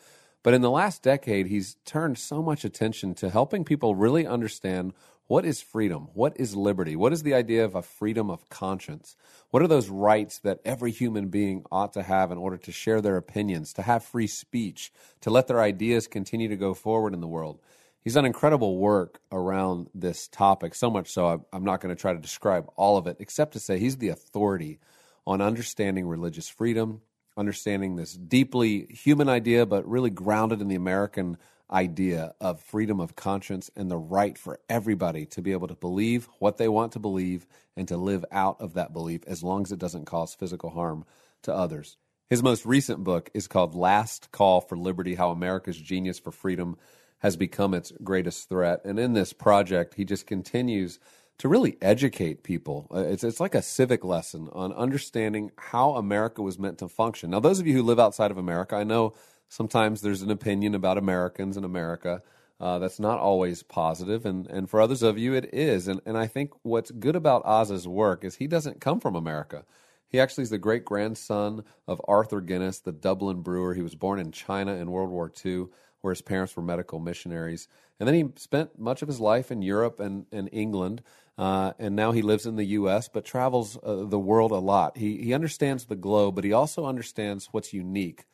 But 0.44 0.54
in 0.54 0.62
the 0.62 0.70
last 0.70 1.02
decade, 1.02 1.48
he's 1.48 1.78
turned 1.86 2.18
so 2.18 2.44
much 2.44 2.66
attention 2.66 3.16
to 3.16 3.30
helping 3.30 3.64
people 3.64 3.96
really 3.96 4.28
understand 4.28 4.92
what 5.28 5.46
is 5.46 5.62
freedom? 5.62 6.10
What 6.14 6.40
is 6.40 6.56
liberty? 6.56 6.96
What 6.96 7.12
is 7.12 7.24
the 7.24 7.34
idea 7.34 7.66
of 7.66 7.74
a 7.74 7.82
freedom 7.82 8.30
of 8.30 8.48
conscience? 8.50 9.16
What 9.50 9.64
are 9.64 9.68
those 9.68 9.90
rights 9.90 10.40
that 10.40 10.60
every 10.64 10.92
human 10.92 11.30
being 11.30 11.66
ought 11.72 11.94
to 11.94 12.04
have 12.04 12.32
in 12.32 12.38
order 12.38 12.58
to 12.58 12.72
share 12.72 13.02
their 13.02 13.18
opinions, 13.18 13.74
to 13.74 13.82
have 13.82 14.04
free 14.04 14.28
speech, 14.28 14.92
to 15.22 15.32
let 15.32 15.48
their 15.48 15.62
ideas 15.62 16.08
continue 16.08 16.48
to 16.50 16.56
go 16.56 16.76
forward 16.76 17.14
in 17.14 17.22
the 17.22 17.28
world? 17.28 17.60
He's 18.04 18.14
done 18.14 18.26
incredible 18.26 18.78
work 18.78 19.20
around 19.32 19.90
this 19.96 20.28
topic, 20.28 20.76
so 20.76 20.92
much 20.92 21.12
so 21.12 21.44
I'm 21.52 21.64
not 21.64 21.82
going 21.82 21.94
to 21.94 22.00
try 22.00 22.14
to 22.14 22.20
describe 22.20 22.70
all 22.76 22.98
of 22.98 23.08
it, 23.08 23.18
except 23.20 23.54
to 23.54 23.60
say 23.60 23.80
he's 23.80 23.98
the 23.98 24.10
authority 24.10 24.80
on 25.26 25.42
understanding 25.42 26.08
religious 26.08 26.48
freedom, 26.48 27.02
understanding 27.36 27.96
this 27.96 28.14
deeply 28.14 28.86
human 28.92 29.28
idea, 29.28 29.66
but 29.66 29.90
really 29.90 30.12
grounded 30.12 30.62
in 30.62 30.68
the 30.68 30.76
American 30.76 31.38
idea 31.72 32.34
of 32.40 32.62
freedom 32.62 33.00
of 33.00 33.16
conscience 33.16 33.72
and 33.76 33.90
the 33.90 33.98
right 33.98 34.38
for 34.38 34.60
everybody 34.70 35.26
to 35.26 35.42
be 35.42 35.52
able 35.52 35.68
to 35.68 35.76
believe 35.76 36.28
what 36.40 36.58
they 36.58 36.68
want 36.68 36.92
to 36.92 37.00
believe 37.00 37.48
and 37.76 37.88
to 37.88 37.98
live 37.98 38.24
out 38.32 38.60
of 38.62 38.74
that 38.74 38.94
belief 38.94 39.22
as 39.28 39.44
long 39.44 39.64
as 39.64 39.72
it 39.72 39.80
doesn't 39.80 40.06
cause 40.06 40.36
physical 40.36 40.70
harm 40.70 41.06
to 41.42 41.54
others. 41.54 41.98
His 42.30 42.44
most 42.44 42.66
recent 42.66 43.04
book 43.04 43.30
is 43.34 43.48
called 43.48 43.76
Last 43.76 44.32
Call 44.32 44.62
for 44.62 44.78
Liberty 44.78 45.16
How 45.16 45.32
America's 45.32 45.78
Genius 45.78 46.20
for 46.20 46.32
Freedom 46.32 46.78
Has 47.20 47.38
Become 47.38 47.74
Its 47.74 47.92
Greatest 48.04 48.50
Threat. 48.50 48.82
And 48.84 48.98
in 49.00 49.14
this 49.14 49.34
project, 49.34 49.94
he 49.96 50.06
just 50.06 50.26
continues 50.26 51.00
to 51.38 51.48
really 51.48 51.78
educate 51.82 52.44
people. 52.44 52.88
Uh, 52.94 53.00
it's, 53.00 53.24
it's 53.24 53.40
like 53.40 53.56
a 53.56 53.62
civic 53.62 54.04
lesson 54.04 54.50
on 54.54 54.72
understanding 54.74 55.52
how 55.58 55.96
America 55.96 56.42
was 56.42 56.58
meant 56.58 56.78
to 56.80 56.88
function. 56.88 57.32
Now, 57.32 57.40
those 57.42 57.60
of 57.60 57.68
you 57.68 57.74
who 57.74 57.84
live 57.84 58.00
outside 58.00 58.32
of 58.32 58.38
America, 58.38 58.76
I 58.76 58.84
know 58.84 59.14
sometimes 59.50 60.02
there's 60.02 60.22
an 60.22 60.32
opinion 60.32 60.76
about 60.76 60.98
Americans 60.98 61.58
in 61.58 61.64
America 61.64 62.22
uh, 62.60 62.80
that's 62.80 63.00
not 63.00 63.20
always 63.20 63.64
positive, 63.64 64.26
and, 64.26 64.48
and 64.48 64.70
for 64.70 64.80
others 64.80 65.04
of 65.04 65.18
you, 65.18 65.34
it 65.34 65.54
is. 65.54 65.88
And, 65.88 66.02
and 66.06 66.18
I 66.18 66.28
think 66.28 66.52
what's 66.64 66.92
good 66.92 67.16
about 67.16 67.46
Os's 67.46 67.88
work 67.88 68.24
is 68.24 68.36
he 68.36 68.48
doesn't 68.48 68.80
come 68.80 69.00
from 69.02 69.16
America. 69.16 69.66
He 70.08 70.20
actually 70.20 70.44
is 70.44 70.52
the 70.52 70.58
great 70.58 70.86
grandson 70.86 71.64
of 71.88 72.00
Arthur 72.08 72.40
Guinness, 72.40 72.80
the 72.80 72.94
Dublin 72.94 73.42
brewer. 73.42 73.74
He 73.74 73.82
was 73.82 73.96
born 73.96 74.20
in 74.20 74.32
China 74.32 74.74
in 74.76 74.92
World 74.92 75.10
War 75.10 75.32
II, 75.46 75.66
where 76.00 76.14
his 76.14 76.22
parents 76.22 76.56
were 76.56 76.64
medical 76.64 77.00
missionaries. 77.00 77.68
And 78.00 78.08
then 78.08 78.16
he 78.16 78.26
spent 78.38 78.80
much 78.80 79.02
of 79.02 79.10
his 79.10 79.20
life 79.20 79.52
in 79.52 79.62
Europe 79.62 80.00
and, 80.00 80.26
and 80.32 80.48
England. 80.54 81.02
Uh, 81.38 81.74
and 81.80 81.96
now 81.96 82.14
he 82.14 82.22
lives 82.22 82.46
in 82.46 82.56
the 82.56 82.64
U.S., 82.64 83.10
but 83.10 83.26
travels 83.26 83.78
uh, 83.84 84.06
the 84.06 84.20
world 84.20 84.52
a 84.52 84.60
lot. 84.60 84.96
He, 84.96 85.18
he 85.18 85.34
understands 85.34 85.86
the 85.86 85.98
globe, 85.98 86.36
but 86.36 86.46
he 86.46 86.54
also 86.54 86.86
understands 86.86 87.50
what's 87.52 87.74
unique 87.74 88.26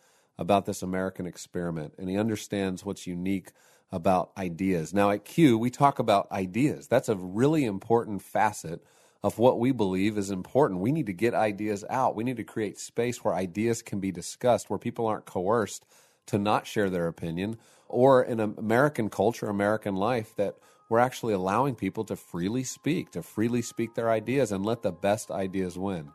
about 0.41 0.65
this 0.65 0.81
American 0.81 1.27
experiment, 1.27 1.93
and 1.98 2.10
he 2.10 2.17
understands 2.17 2.83
what's 2.83 3.05
unique 3.05 3.51
about 3.91 4.31
ideas. 4.38 4.93
Now, 4.93 5.12
at 5.12 5.24
Q, 5.24 5.57
we 5.57 5.69
talk 5.69 6.00
about 6.00 6.31
ideas. 6.31 6.88
That's 6.88 7.10
a 7.10 7.15
really 7.15 7.65
important 7.65 8.21
facet 8.21 8.83
of 9.24 9.38
what 9.38 9.60
we 9.60 9.71
believe 9.71 10.17
is 10.17 10.31
important. 10.31 10.79
We 10.79 10.91
need 10.91 11.05
to 11.05 11.13
get 11.13 11.36
ideas 11.36 11.86
out. 11.89 12.15
We 12.15 12.24
need 12.24 12.38
to 12.38 12.43
create 12.43 12.79
space 12.79 13.24
where 13.24 13.36
ideas 13.36 13.83
can 13.83 14.00
be 14.00 14.12
discussed, 14.12 14.69
where 14.69 14.79
people 14.79 15.05
aren't 15.05 15.25
coerced 15.25 15.86
to 16.27 16.39
not 16.39 16.65
share 16.65 16.89
their 16.89 17.07
opinion, 17.07 17.57
or 17.88 18.24
in 18.24 18.39
American 18.39 19.10
culture, 19.10 19.48
American 19.48 19.95
life, 19.95 20.36
that 20.38 20.55
we're 20.89 21.00
actually 21.00 21.33
allowing 21.33 21.75
people 21.75 22.03
to 22.05 22.15
freely 22.15 22.63
speak, 22.63 23.12
to 23.12 23.21
freely 23.21 23.62
speak 23.62 23.93
their 23.93 24.10
ideas 24.10 24.51
and 24.51 24.65
let 24.65 24.81
the 24.81 24.91
best 24.91 25.29
ideas 25.29 25.77
win. 25.77 26.12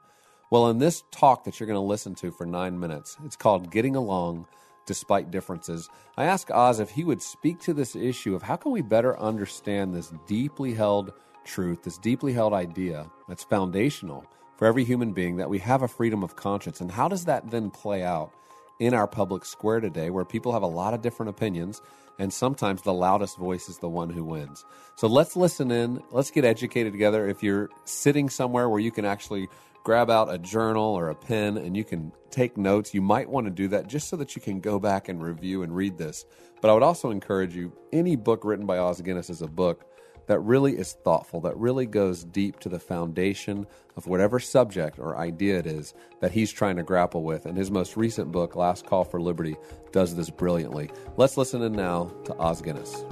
Well, 0.48 0.68
in 0.68 0.78
this 0.78 1.02
talk 1.10 1.42
that 1.44 1.58
you're 1.58 1.66
going 1.66 1.74
to 1.74 1.80
listen 1.80 2.14
to 2.16 2.30
for 2.30 2.46
nine 2.46 2.78
minutes, 2.78 3.16
it's 3.24 3.34
called 3.34 3.72
Getting 3.72 3.96
Along 3.96 4.46
Despite 4.86 5.32
Differences. 5.32 5.88
I 6.16 6.26
asked 6.26 6.52
Os 6.52 6.78
if 6.78 6.90
he 6.90 7.02
would 7.02 7.20
speak 7.20 7.58
to 7.62 7.74
this 7.74 7.96
issue 7.96 8.36
of 8.36 8.42
how 8.42 8.54
can 8.54 8.70
we 8.70 8.80
better 8.80 9.18
understand 9.18 9.92
this 9.92 10.12
deeply 10.28 10.72
held 10.72 11.12
truth, 11.44 11.82
this 11.82 11.98
deeply 11.98 12.32
held 12.32 12.52
idea 12.52 13.10
that's 13.26 13.42
foundational 13.42 14.24
for 14.56 14.66
every 14.66 14.84
human 14.84 15.12
being 15.12 15.36
that 15.38 15.50
we 15.50 15.58
have 15.58 15.82
a 15.82 15.88
freedom 15.88 16.22
of 16.22 16.36
conscience. 16.36 16.80
And 16.80 16.92
how 16.92 17.08
does 17.08 17.24
that 17.24 17.50
then 17.50 17.68
play 17.72 18.04
out 18.04 18.30
in 18.78 18.94
our 18.94 19.08
public 19.08 19.44
square 19.44 19.80
today 19.80 20.10
where 20.10 20.24
people 20.24 20.52
have 20.52 20.62
a 20.62 20.68
lot 20.68 20.94
of 20.94 21.02
different 21.02 21.30
opinions, 21.30 21.82
and 22.20 22.32
sometimes 22.32 22.82
the 22.82 22.92
loudest 22.92 23.36
voice 23.36 23.68
is 23.68 23.78
the 23.78 23.88
one 23.88 24.10
who 24.10 24.22
wins. 24.22 24.64
So 24.94 25.08
let's 25.08 25.34
listen 25.34 25.72
in, 25.72 26.04
let's 26.12 26.30
get 26.30 26.44
educated 26.44 26.92
together. 26.92 27.28
If 27.28 27.42
you're 27.42 27.68
sitting 27.84 28.30
somewhere 28.30 28.68
where 28.68 28.80
you 28.80 28.92
can 28.92 29.04
actually 29.04 29.48
grab 29.86 30.10
out 30.10 30.34
a 30.34 30.36
journal 30.36 30.82
or 30.82 31.10
a 31.10 31.14
pen 31.14 31.56
and 31.56 31.76
you 31.76 31.84
can 31.84 32.10
take 32.28 32.56
notes, 32.56 32.92
you 32.92 33.00
might 33.00 33.30
want 33.30 33.46
to 33.46 33.52
do 33.52 33.68
that 33.68 33.86
just 33.86 34.08
so 34.08 34.16
that 34.16 34.34
you 34.34 34.42
can 34.42 34.58
go 34.58 34.80
back 34.80 35.08
and 35.08 35.22
review 35.22 35.62
and 35.62 35.76
read 35.76 35.96
this. 35.96 36.26
But 36.60 36.72
I 36.72 36.74
would 36.74 36.82
also 36.82 37.12
encourage 37.12 37.54
you 37.54 37.72
any 37.92 38.16
book 38.16 38.44
written 38.44 38.66
by 38.66 38.78
Os 38.78 39.00
Guinness 39.00 39.30
is 39.30 39.42
a 39.42 39.46
book 39.46 39.84
that 40.26 40.40
really 40.40 40.76
is 40.76 40.94
thoughtful, 41.04 41.40
that 41.42 41.56
really 41.56 41.86
goes 41.86 42.24
deep 42.24 42.58
to 42.58 42.68
the 42.68 42.80
foundation 42.80 43.64
of 43.96 44.08
whatever 44.08 44.40
subject 44.40 44.98
or 44.98 45.16
idea 45.16 45.56
it 45.60 45.68
is 45.68 45.94
that 46.20 46.32
he's 46.32 46.50
trying 46.50 46.74
to 46.74 46.82
grapple 46.82 47.22
with. 47.22 47.46
And 47.46 47.56
his 47.56 47.70
most 47.70 47.96
recent 47.96 48.32
book, 48.32 48.56
Last 48.56 48.86
Call 48.86 49.04
for 49.04 49.20
Liberty, 49.20 49.54
does 49.92 50.16
this 50.16 50.30
brilliantly. 50.30 50.90
Let's 51.16 51.36
listen 51.36 51.62
in 51.62 51.74
now 51.74 52.12
to 52.24 52.36
Os 52.38 52.60
Guinness. 52.60 53.04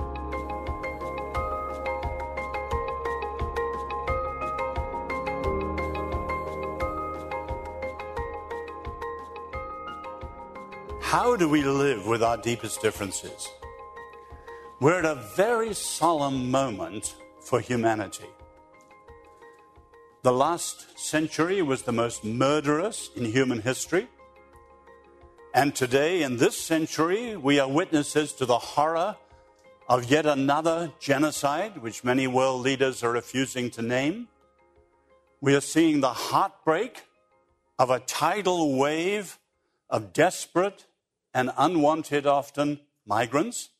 How 11.14 11.36
do 11.36 11.48
we 11.48 11.62
live 11.62 12.08
with 12.08 12.24
our 12.24 12.36
deepest 12.36 12.82
differences? 12.82 13.48
We're 14.80 14.98
at 14.98 15.04
a 15.04 15.14
very 15.36 15.72
solemn 15.72 16.50
moment 16.50 17.14
for 17.40 17.60
humanity. 17.60 18.26
The 20.24 20.32
last 20.32 20.98
century 20.98 21.62
was 21.62 21.82
the 21.82 21.92
most 21.92 22.24
murderous 22.24 23.10
in 23.14 23.26
human 23.26 23.62
history. 23.62 24.08
And 25.54 25.72
today, 25.72 26.24
in 26.24 26.38
this 26.38 26.56
century, 26.56 27.36
we 27.36 27.60
are 27.60 27.70
witnesses 27.70 28.32
to 28.32 28.44
the 28.44 28.58
horror 28.58 29.14
of 29.88 30.10
yet 30.10 30.26
another 30.26 30.90
genocide, 30.98 31.80
which 31.80 32.02
many 32.02 32.26
world 32.26 32.62
leaders 32.62 33.04
are 33.04 33.12
refusing 33.12 33.70
to 33.70 33.82
name. 33.82 34.26
We 35.40 35.54
are 35.54 35.60
seeing 35.60 36.00
the 36.00 36.12
heartbreak 36.12 37.04
of 37.78 37.90
a 37.90 38.00
tidal 38.00 38.76
wave 38.76 39.38
of 39.88 40.12
desperate 40.12 40.86
and 41.34 41.50
unwanted, 41.58 42.26
often, 42.26 42.80
migrants. 43.04 43.70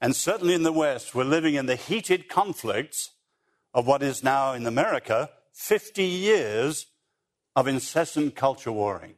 And 0.00 0.14
certainly 0.14 0.54
in 0.54 0.62
the 0.62 0.72
West, 0.72 1.14
we're 1.14 1.24
living 1.24 1.54
in 1.54 1.66
the 1.66 1.76
heated 1.76 2.28
conflicts 2.28 3.12
of 3.72 3.86
what 3.86 4.02
is 4.02 4.22
now 4.22 4.52
in 4.52 4.66
America 4.66 5.30
50 5.54 6.04
years 6.04 6.86
of 7.56 7.66
incessant 7.66 8.36
culture 8.36 8.70
warring. 8.70 9.14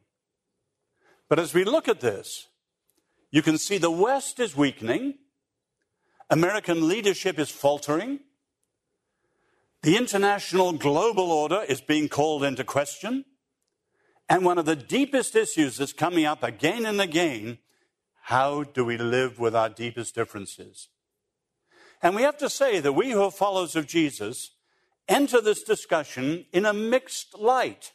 But 1.27 1.39
as 1.39 1.53
we 1.53 1.65
look 1.65 1.87
at 1.87 1.99
this, 1.99 2.47
you 3.29 3.41
can 3.41 3.57
see 3.57 3.77
the 3.77 3.91
West 3.91 4.39
is 4.39 4.55
weakening, 4.55 5.15
American 6.29 6.87
leadership 6.87 7.37
is 7.37 7.51
faltering, 7.51 8.19
the 9.83 9.97
international 9.97 10.73
global 10.73 11.31
order 11.31 11.63
is 11.67 11.81
being 11.81 12.09
called 12.09 12.43
into 12.43 12.63
question, 12.63 13.25
and 14.29 14.45
one 14.45 14.59
of 14.59 14.65
the 14.65 14.75
deepest 14.75 15.35
issues 15.35 15.77
that's 15.77 15.91
coming 15.91 16.25
up 16.25 16.43
again 16.43 16.85
and 16.85 17.01
again 17.01 17.57
how 18.29 18.61
do 18.61 18.85
we 18.85 18.95
live 18.95 19.39
with 19.39 19.55
our 19.55 19.69
deepest 19.69 20.13
differences? 20.13 20.89
And 21.99 22.15
we 22.15 22.21
have 22.21 22.37
to 22.37 22.49
say 22.49 22.79
that 22.79 22.93
we 22.93 23.09
who 23.09 23.23
are 23.23 23.31
followers 23.31 23.75
of 23.75 23.87
Jesus 23.87 24.51
enter 25.07 25.41
this 25.41 25.63
discussion 25.63 26.45
in 26.53 26.63
a 26.63 26.71
mixed 26.71 27.39
light. 27.39 27.93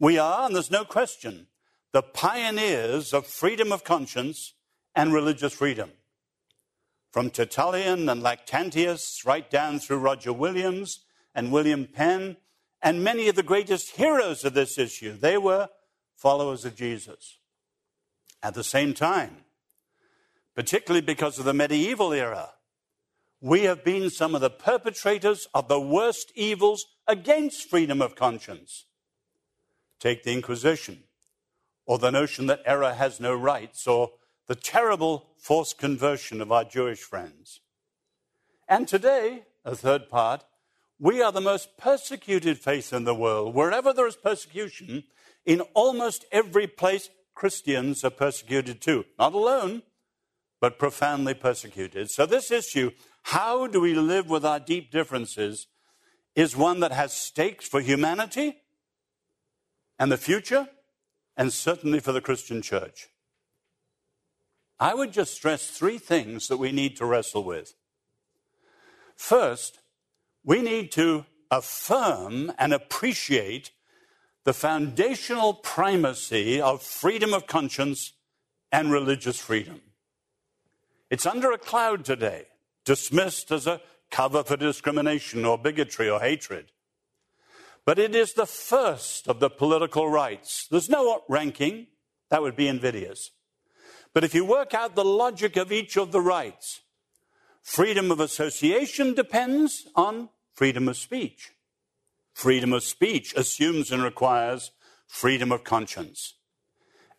We 0.00 0.16
are, 0.16 0.46
and 0.46 0.54
there's 0.54 0.70
no 0.70 0.86
question, 0.86 1.48
the 1.92 2.00
pioneers 2.00 3.12
of 3.12 3.26
freedom 3.26 3.70
of 3.70 3.84
conscience 3.84 4.54
and 4.94 5.12
religious 5.12 5.52
freedom. 5.52 5.90
From 7.10 7.28
Tertullian 7.28 8.08
and 8.08 8.22
Lactantius 8.22 9.26
right 9.26 9.50
down 9.50 9.78
through 9.78 9.98
Roger 9.98 10.32
Williams 10.32 11.00
and 11.34 11.52
William 11.52 11.86
Penn 11.86 12.38
and 12.82 13.02
many 13.02 13.28
of 13.28 13.36
the 13.36 13.42
greatest 13.42 13.96
heroes 13.96 14.44
of 14.44 14.54
this 14.54 14.78
issue, 14.78 15.16
they 15.16 15.38
were 15.38 15.68
followers 16.16 16.64
of 16.64 16.76
Jesus. 16.76 17.38
At 18.42 18.54
the 18.54 18.64
same 18.64 18.94
time, 18.94 19.38
particularly 20.54 21.04
because 21.04 21.38
of 21.38 21.44
the 21.44 21.54
medieval 21.54 22.12
era, 22.12 22.50
we 23.40 23.62
have 23.62 23.84
been 23.84 24.10
some 24.10 24.34
of 24.34 24.40
the 24.40 24.50
perpetrators 24.50 25.46
of 25.54 25.68
the 25.68 25.80
worst 25.80 26.32
evils 26.34 26.86
against 27.06 27.68
freedom 27.68 28.00
of 28.00 28.16
conscience. 28.16 28.86
Take 29.98 30.22
the 30.22 30.32
Inquisition, 30.32 31.04
or 31.86 31.98
the 31.98 32.10
notion 32.10 32.46
that 32.46 32.62
error 32.64 32.94
has 32.94 33.20
no 33.20 33.34
rights, 33.34 33.86
or 33.86 34.12
the 34.46 34.54
terrible 34.54 35.28
forced 35.38 35.78
conversion 35.78 36.40
of 36.40 36.50
our 36.50 36.64
Jewish 36.64 37.00
friends. 37.00 37.60
And 38.68 38.88
today, 38.88 39.44
a 39.64 39.76
third 39.76 40.08
part, 40.08 40.44
we 40.98 41.22
are 41.22 41.32
the 41.32 41.40
most 41.40 41.76
persecuted 41.76 42.58
faith 42.58 42.92
in 42.92 43.04
the 43.04 43.14
world. 43.14 43.54
Wherever 43.54 43.92
there 43.92 44.06
is 44.06 44.16
persecution, 44.16 45.04
in 45.44 45.60
almost 45.74 46.24
every 46.32 46.66
place, 46.66 47.10
Christians 47.34 48.02
are 48.02 48.10
persecuted 48.10 48.80
too. 48.80 49.04
Not 49.18 49.34
alone, 49.34 49.82
but 50.60 50.78
profoundly 50.78 51.34
persecuted. 51.34 52.10
So, 52.10 52.24
this 52.24 52.50
issue, 52.50 52.90
how 53.24 53.66
do 53.66 53.80
we 53.80 53.94
live 53.94 54.28
with 54.28 54.44
our 54.44 54.58
deep 54.58 54.90
differences, 54.90 55.66
is 56.34 56.56
one 56.56 56.80
that 56.80 56.92
has 56.92 57.12
stakes 57.12 57.66
for 57.66 57.80
humanity 57.80 58.58
and 59.98 60.12
the 60.12 60.18
future, 60.18 60.68
and 61.36 61.52
certainly 61.52 62.00
for 62.00 62.12
the 62.12 62.20
Christian 62.20 62.62
church. 62.62 63.08
I 64.78 64.94
would 64.94 65.12
just 65.12 65.34
stress 65.34 65.68
three 65.68 65.98
things 65.98 66.48
that 66.48 66.58
we 66.58 66.72
need 66.72 66.96
to 66.96 67.06
wrestle 67.06 67.44
with. 67.44 67.74
First, 69.16 69.78
we 70.46 70.62
need 70.62 70.92
to 70.92 71.26
affirm 71.50 72.52
and 72.58 72.72
appreciate 72.72 73.72
the 74.44 74.54
foundational 74.54 75.52
primacy 75.52 76.60
of 76.60 76.82
freedom 76.82 77.34
of 77.34 77.48
conscience 77.48 78.12
and 78.70 78.92
religious 78.92 79.38
freedom. 79.38 79.80
It's 81.10 81.26
under 81.26 81.50
a 81.50 81.58
cloud 81.58 82.04
today, 82.04 82.46
dismissed 82.84 83.50
as 83.50 83.66
a 83.66 83.80
cover 84.10 84.44
for 84.44 84.56
discrimination 84.56 85.44
or 85.44 85.58
bigotry 85.58 86.08
or 86.08 86.20
hatred. 86.20 86.70
But 87.84 87.98
it 87.98 88.14
is 88.14 88.32
the 88.32 88.46
first 88.46 89.28
of 89.28 89.40
the 89.40 89.50
political 89.50 90.08
rights. 90.08 90.68
There's 90.70 90.88
no 90.88 91.22
ranking, 91.28 91.88
that 92.30 92.42
would 92.42 92.56
be 92.56 92.68
invidious. 92.68 93.32
But 94.14 94.24
if 94.24 94.34
you 94.34 94.44
work 94.44 94.74
out 94.74 94.94
the 94.94 95.04
logic 95.04 95.56
of 95.56 95.72
each 95.72 95.96
of 95.96 96.12
the 96.12 96.20
rights, 96.20 96.82
freedom 97.62 98.12
of 98.12 98.20
association 98.20 99.12
depends 99.12 99.88
on 99.96 100.28
freedom 100.56 100.88
of 100.88 100.96
speech. 100.96 101.52
Freedom 102.32 102.72
of 102.72 102.82
speech 102.82 103.34
assumes 103.36 103.92
and 103.92 104.02
requires 104.02 104.72
freedom 105.06 105.52
of 105.52 105.64
conscience. 105.64 106.34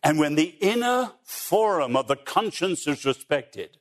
And 0.02 0.18
when 0.18 0.34
the 0.34 0.56
inner 0.60 1.12
forum 1.24 1.96
of 1.96 2.08
the 2.08 2.16
conscience 2.16 2.86
is 2.86 3.04
respected, 3.04 3.78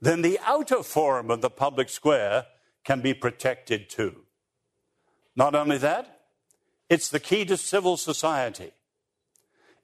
then 0.00 0.22
the 0.22 0.38
outer 0.44 0.82
forum 0.82 1.30
of 1.30 1.40
the 1.40 1.50
public 1.50 1.88
square 1.88 2.46
can 2.84 3.00
be 3.00 3.14
protected 3.14 3.88
too. 3.88 4.22
Not 5.36 5.54
only 5.54 5.78
that, 5.78 6.20
it's 6.90 7.08
the 7.08 7.20
key 7.20 7.44
to 7.46 7.56
civil 7.56 7.96
society. 7.96 8.72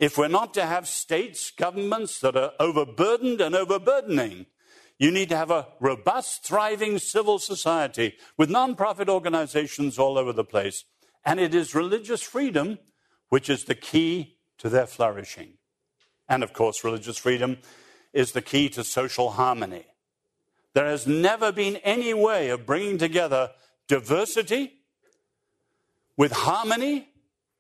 If 0.01 0.19
we're 0.19 0.29
not 0.29 0.55
to 0.55 0.67
have 0.67 0.89
states, 0.89 1.51
governments 1.53 2.19
that 2.21 2.37
are 2.37 2.53
overburdened 2.59 3.41
and 3.41 3.55
overburdening, 3.55 4.47
you 4.99 5.11
need 5.11 5.29
to 5.29 5.37
have 5.37 5.51
a 5.51 5.69
robust, 5.81 6.45
thriving 6.45 6.99
civil 6.99 7.39
society 7.39 8.17
with 8.37 8.51
nonprofit 8.51 9.09
organizations 9.09 9.99
all 9.99 10.19
over 10.19 10.33
the 10.33 10.45
place. 10.45 10.85
And 11.25 11.39
it 11.39 11.55
is 11.55 11.75
religious 11.75 12.23
freedom 12.23 12.79
which 13.29 13.51
is 13.51 13.65
the 13.65 13.75
key 13.75 14.37
to 14.59 14.69
their 14.69 14.87
flourishing. 14.87 15.55
And 16.29 16.43
of 16.43 16.53
course, 16.53 16.85
religious 16.85 17.19
freedom 17.19 17.59
is 18.13 18.33
the 18.33 18.43
key 18.43 18.69
to 18.71 18.85
social 18.85 19.31
harmony. 19.31 19.87
There 20.75 20.87
has 20.87 21.07
never 21.07 21.53
been 21.53 21.77
any 21.77 22.15
way 22.15 22.51
of 22.51 22.67
bringing 22.67 22.99
together 22.99 23.51
diversity 23.87 24.73
with 26.17 26.33
harmony 26.33 27.09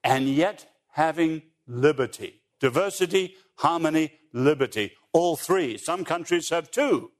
and 0.02 0.28
yet 0.28 0.66
having 0.90 1.42
liberty. 1.66 2.42
Diversity, 2.60 3.36
harmony, 3.56 4.12
liberty. 4.32 4.92
All 5.12 5.36
three. 5.36 5.78
Some 5.78 6.04
countries 6.04 6.50
have 6.50 6.70
two. 6.70 7.10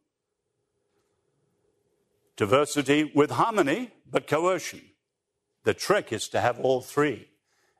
Diversity 2.38 3.10
with 3.14 3.32
harmony, 3.32 3.90
but 4.08 4.28
coercion. 4.28 4.80
The 5.64 5.74
trick 5.74 6.12
is 6.12 6.28
to 6.28 6.40
have 6.40 6.60
all 6.60 6.80
three. 6.80 7.28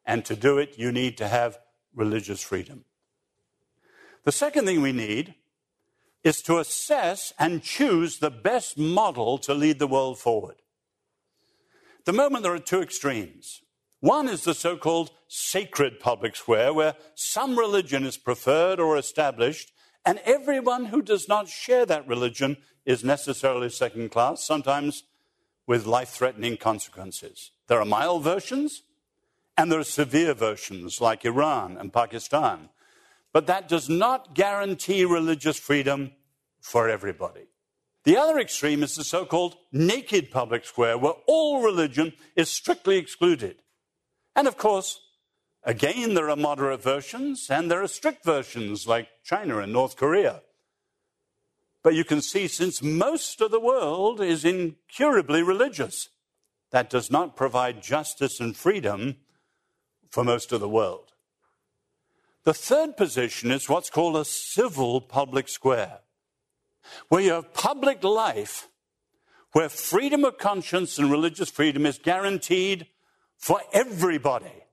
And 0.04 0.24
to 0.24 0.34
do 0.34 0.58
it, 0.58 0.76
you 0.76 0.90
need 0.90 1.16
to 1.18 1.28
have 1.28 1.58
religious 1.94 2.42
freedom. 2.42 2.84
The 4.24 4.32
second 4.32 4.66
thing 4.66 4.82
we 4.82 4.92
need 4.92 5.36
is 6.24 6.42
to 6.42 6.58
assess 6.58 7.32
and 7.38 7.62
choose 7.62 8.18
the 8.18 8.32
best 8.32 8.76
model 8.76 9.38
to 9.38 9.54
lead 9.54 9.78
the 9.78 9.86
world 9.86 10.18
forward. 10.18 10.56
At 12.00 12.06
the 12.06 12.12
moment, 12.12 12.42
there 12.42 12.52
are 12.52 12.58
two 12.58 12.82
extremes. 12.82 13.60
One 14.00 14.28
is 14.28 14.42
the 14.42 14.54
so 14.54 14.76
called 14.76 15.12
sacred 15.28 16.00
public 16.00 16.34
square, 16.34 16.74
where 16.74 16.96
some 17.14 17.56
religion 17.56 18.04
is 18.04 18.16
preferred 18.16 18.80
or 18.80 18.96
established, 18.96 19.70
and 20.04 20.18
everyone 20.24 20.86
who 20.86 21.00
does 21.00 21.28
not 21.28 21.48
share 21.48 21.86
that 21.86 22.08
religion 22.08 22.56
is 22.88 23.04
necessarily 23.04 23.68
second 23.68 24.10
class, 24.10 24.42
sometimes 24.42 25.04
with 25.66 25.84
life 25.84 26.08
threatening 26.08 26.56
consequences. 26.56 27.50
There 27.66 27.78
are 27.78 27.84
mild 27.84 28.24
versions, 28.24 28.82
and 29.58 29.70
there 29.70 29.78
are 29.78 29.84
severe 29.84 30.32
versions 30.32 30.98
like 30.98 31.26
Iran 31.26 31.76
and 31.76 31.92
Pakistan. 31.92 32.70
But 33.30 33.46
that 33.46 33.68
does 33.68 33.90
not 33.90 34.34
guarantee 34.34 35.04
religious 35.04 35.58
freedom 35.58 36.12
for 36.60 36.88
everybody. 36.88 37.48
The 38.04 38.16
other 38.16 38.38
extreme 38.38 38.82
is 38.82 38.94
the 38.94 39.04
so 39.04 39.26
called 39.26 39.56
naked 39.70 40.30
public 40.30 40.64
square, 40.64 40.96
where 40.96 41.20
all 41.26 41.60
religion 41.60 42.14
is 42.36 42.48
strictly 42.48 42.96
excluded. 42.96 43.56
And 44.34 44.48
of 44.48 44.56
course, 44.56 44.98
again, 45.62 46.14
there 46.14 46.30
are 46.30 46.36
moderate 46.36 46.82
versions 46.82 47.48
and 47.50 47.70
there 47.70 47.82
are 47.82 47.88
strict 47.88 48.24
versions 48.24 48.86
like 48.86 49.08
China 49.24 49.58
and 49.58 49.74
North 49.74 49.96
Korea. 49.96 50.40
But 51.82 51.94
you 51.94 52.04
can 52.04 52.20
see, 52.20 52.48
since 52.48 52.82
most 52.82 53.40
of 53.40 53.50
the 53.50 53.60
world 53.60 54.20
is 54.20 54.44
incurably 54.44 55.42
religious, 55.42 56.08
that 56.70 56.90
does 56.90 57.10
not 57.10 57.36
provide 57.36 57.82
justice 57.82 58.40
and 58.40 58.56
freedom 58.56 59.16
for 60.10 60.24
most 60.24 60.52
of 60.52 60.60
the 60.60 60.68
world. 60.68 61.12
The 62.44 62.54
third 62.54 62.96
position 62.96 63.50
is 63.50 63.68
what's 63.68 63.90
called 63.90 64.16
a 64.16 64.24
civil 64.24 65.00
public 65.00 65.48
square, 65.48 66.00
where 67.08 67.22
you 67.22 67.32
have 67.32 67.54
public 67.54 68.02
life, 68.02 68.68
where 69.52 69.68
freedom 69.68 70.24
of 70.24 70.38
conscience 70.38 70.98
and 70.98 71.10
religious 71.10 71.50
freedom 71.50 71.86
is 71.86 71.98
guaranteed 71.98 72.86
for 73.36 73.60
everybody. 73.72 74.64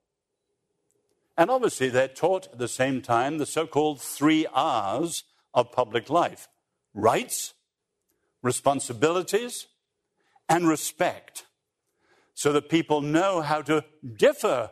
And 1.37 1.49
obviously, 1.49 1.89
they're 1.89 2.07
taught 2.07 2.47
at 2.51 2.59
the 2.59 2.67
same 2.67 3.01
time 3.01 3.37
the 3.37 3.45
so 3.45 3.67
called 3.67 4.01
three 4.01 4.47
R's 4.53 5.23
of 5.53 5.71
public 5.71 6.09
life 6.09 6.47
rights, 6.95 7.53
responsibilities, 8.41 9.67
and 10.49 10.67
respect, 10.67 11.45
so 12.33 12.51
that 12.53 12.69
people 12.69 13.01
know 13.01 13.41
how 13.41 13.61
to 13.61 13.85
differ 14.15 14.71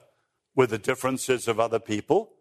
with 0.56 0.72
the 0.72 0.78
differences 0.78 1.48
of 1.48 1.60
other 1.60 1.80
people 1.80 2.32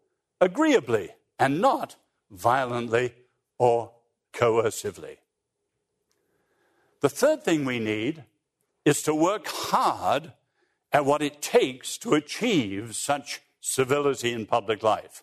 agreeably 0.40 1.10
and 1.38 1.60
not 1.60 1.96
violently 2.30 3.14
or 3.58 3.92
coercively. 4.32 5.18
The 7.00 7.08
third 7.08 7.42
thing 7.42 7.64
we 7.64 7.78
need 7.78 8.24
is 8.84 9.02
to 9.02 9.14
work 9.14 9.46
hard 9.46 10.32
at 10.92 11.04
what 11.04 11.22
it 11.22 11.40
takes 11.40 11.96
to 11.98 12.14
achieve 12.14 12.94
such 12.94 13.40
civility 13.60 14.32
in 14.32 14.46
public 14.46 14.82
life. 14.82 15.22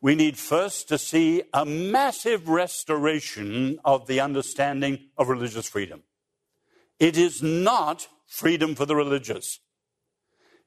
We 0.00 0.14
need 0.14 0.38
first 0.38 0.88
to 0.88 0.98
see 0.98 1.42
a 1.52 1.64
massive 1.64 2.48
restoration 2.48 3.80
of 3.84 4.06
the 4.06 4.20
understanding 4.20 5.08
of 5.16 5.28
religious 5.28 5.68
freedom. 5.68 6.02
It 7.00 7.16
is 7.16 7.42
not 7.42 8.08
freedom 8.26 8.74
for 8.74 8.86
the 8.86 8.94
religious. 8.94 9.58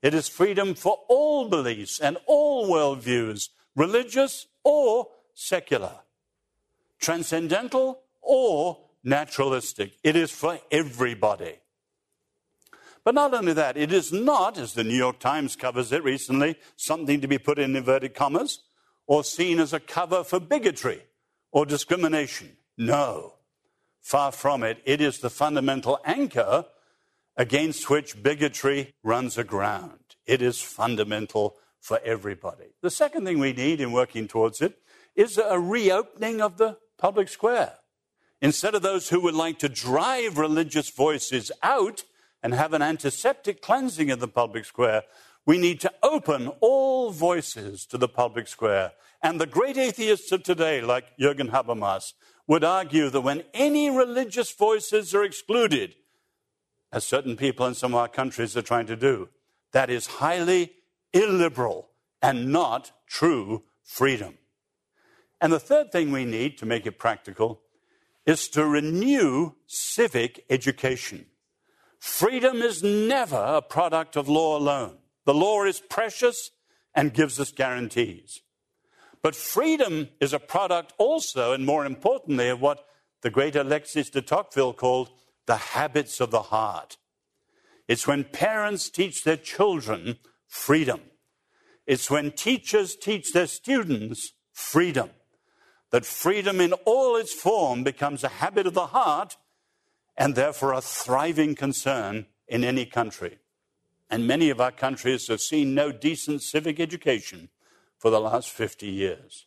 It 0.01 0.13
is 0.13 0.27
freedom 0.27 0.73
for 0.73 0.99
all 1.07 1.47
beliefs 1.47 1.99
and 1.99 2.17
all 2.25 2.67
worldviews, 2.67 3.49
religious 3.75 4.47
or 4.63 5.07
secular, 5.33 5.99
transcendental 6.99 8.01
or 8.21 8.79
naturalistic. 9.03 9.93
It 10.03 10.15
is 10.15 10.31
for 10.31 10.59
everybody. 10.71 11.55
But 13.03 13.15
not 13.15 13.33
only 13.33 13.53
that, 13.53 13.77
it 13.77 13.93
is 13.93 14.11
not, 14.11 14.57
as 14.57 14.73
the 14.73 14.83
New 14.83 14.95
York 14.95 15.19
Times 15.19 15.55
covers 15.55 15.91
it 15.91 16.03
recently, 16.03 16.57
something 16.75 17.21
to 17.21 17.27
be 17.27 17.39
put 17.39 17.57
in 17.57 17.75
inverted 17.75 18.13
commas 18.13 18.59
or 19.07 19.23
seen 19.23 19.59
as 19.59 19.73
a 19.73 19.79
cover 19.79 20.23
for 20.23 20.39
bigotry 20.39 21.01
or 21.51 21.65
discrimination. 21.65 22.57
No, 22.77 23.33
far 24.01 24.31
from 24.31 24.63
it. 24.63 24.81
It 24.85 25.01
is 25.01 25.19
the 25.19 25.29
fundamental 25.29 25.99
anchor 26.05 26.65
against 27.37 27.89
which 27.89 28.21
bigotry 28.21 28.93
runs 29.03 29.37
aground. 29.37 30.15
It 30.25 30.41
is 30.41 30.61
fundamental 30.61 31.57
for 31.79 31.99
everybody. 32.03 32.75
The 32.81 32.89
second 32.89 33.25
thing 33.25 33.39
we 33.39 33.53
need 33.53 33.81
in 33.81 33.91
working 33.91 34.27
towards 34.27 34.61
it 34.61 34.79
is 35.15 35.37
a 35.37 35.59
reopening 35.59 36.41
of 36.41 36.57
the 36.57 36.77
public 36.97 37.27
square. 37.27 37.73
Instead 38.41 38.75
of 38.75 38.81
those 38.81 39.09
who 39.09 39.19
would 39.21 39.35
like 39.35 39.59
to 39.59 39.69
drive 39.69 40.37
religious 40.37 40.89
voices 40.89 41.51
out, 41.61 42.03
and 42.43 42.53
have 42.53 42.73
an 42.73 42.81
antiseptic 42.81 43.61
cleansing 43.61 44.11
of 44.11 44.19
the 44.19 44.27
public 44.27 44.65
square, 44.65 45.03
we 45.45 45.57
need 45.57 45.79
to 45.81 45.93
open 46.03 46.49
all 46.59 47.11
voices 47.11 47.85
to 47.87 47.97
the 47.97 48.07
public 48.07 48.47
square. 48.47 48.93
And 49.23 49.39
the 49.39 49.47
great 49.47 49.77
atheists 49.77 50.31
of 50.31 50.43
today, 50.43 50.81
like 50.81 51.17
Jürgen 51.17 51.49
Habermas, 51.49 52.13
would 52.47 52.63
argue 52.63 53.09
that 53.09 53.21
when 53.21 53.43
any 53.53 53.89
religious 53.89 54.51
voices 54.51 55.15
are 55.15 55.23
excluded, 55.23 55.95
as 56.91 57.03
certain 57.05 57.37
people 57.37 57.65
in 57.65 57.73
some 57.73 57.93
of 57.93 57.99
our 57.99 58.07
countries 58.07 58.57
are 58.57 58.61
trying 58.61 58.87
to 58.87 58.95
do, 58.95 59.29
that 59.71 59.89
is 59.89 60.05
highly 60.07 60.73
illiberal 61.13 61.89
and 62.21 62.51
not 62.51 62.91
true 63.07 63.63
freedom. 63.83 64.37
And 65.39 65.51
the 65.51 65.59
third 65.59 65.91
thing 65.91 66.11
we 66.11 66.25
need 66.25 66.57
to 66.59 66.65
make 66.65 66.85
it 66.85 66.99
practical 66.99 67.61
is 68.25 68.47
to 68.49 68.65
renew 68.65 69.53
civic 69.65 70.45
education. 70.49 71.25
Freedom 71.99 72.57
is 72.61 72.83
never 72.83 73.37
a 73.37 73.61
product 73.61 74.15
of 74.15 74.29
law 74.29 74.57
alone. 74.57 74.97
The 75.25 75.33
law 75.33 75.63
is 75.63 75.79
precious 75.79 76.51
and 76.93 77.13
gives 77.13 77.39
us 77.39 77.51
guarantees. 77.51 78.41
But 79.21 79.35
freedom 79.35 80.09
is 80.19 80.33
a 80.33 80.39
product 80.39 80.93
also, 80.97 81.53
and 81.53 81.65
more 81.65 81.85
importantly, 81.85 82.49
of 82.49 82.59
what 82.59 82.85
the 83.21 83.29
great 83.29 83.55
Alexis 83.55 84.09
de 84.09 84.21
Tocqueville 84.21 84.73
called 84.73 85.11
the 85.45 85.57
habits 85.57 86.19
of 86.19 86.31
the 86.31 86.41
heart. 86.43 86.97
It's 87.87 88.07
when 88.07 88.23
parents 88.23 88.89
teach 88.89 89.23
their 89.23 89.37
children 89.37 90.17
freedom. 90.47 91.01
It's 91.85 92.09
when 92.09 92.31
teachers 92.31 92.95
teach 92.95 93.33
their 93.33 93.47
students 93.47 94.33
freedom. 94.53 95.09
That 95.91 96.05
freedom 96.05 96.61
in 96.61 96.73
all 96.85 97.15
its 97.15 97.33
form 97.33 97.83
becomes 97.83 98.23
a 98.23 98.29
habit 98.29 98.65
of 98.65 98.73
the 98.73 98.87
heart 98.87 99.35
and 100.17 100.35
therefore 100.35 100.73
a 100.73 100.81
thriving 100.81 101.53
concern 101.53 102.27
in 102.47 102.63
any 102.63 102.85
country. 102.85 103.39
And 104.11 104.27
many 104.27 104.49
of 104.49 104.59
our 104.59 104.71
countries 104.71 105.29
have 105.29 105.39
seen 105.39 105.73
no 105.73 105.93
decent 105.93 106.43
civic 106.43 106.81
education 106.81 107.47
for 107.97 108.11
the 108.11 108.19
last 108.19 108.49
50 108.49 108.85
years. 108.85 109.45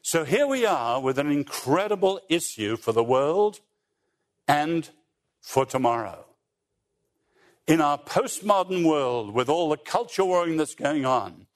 So 0.00 0.24
here 0.24 0.46
we 0.46 0.64
are 0.64 1.00
with 1.00 1.18
an 1.18 1.30
incredible 1.30 2.20
issue 2.28 2.76
for 2.76 2.92
the 2.92 3.02
world 3.02 3.60
and 4.46 4.88
for 5.40 5.66
tomorrow. 5.66 6.24
In 7.66 7.80
our 7.80 7.98
postmodern 7.98 8.84
world, 8.84 9.34
with 9.34 9.48
all 9.48 9.70
the 9.70 9.76
culture 9.76 10.24
warring 10.24 10.56
that's 10.56 10.74
going 10.74 11.04
on, 11.04 11.46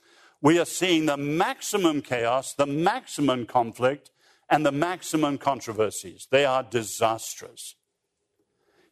we 0.41 0.59
are 0.59 0.65
seeing 0.65 1.07
the 1.07 1.17
maximum 1.17 2.03
chaos, 2.03 2.53
the 2.55 2.67
maximum 2.67 3.47
conflict, 3.47 4.11
and 4.49 4.65
the 4.65 4.73
maximum 4.73 5.39
controversies. 5.39 6.29
They 6.31 6.45
are 6.45 6.63
disastrous. 6.63 7.75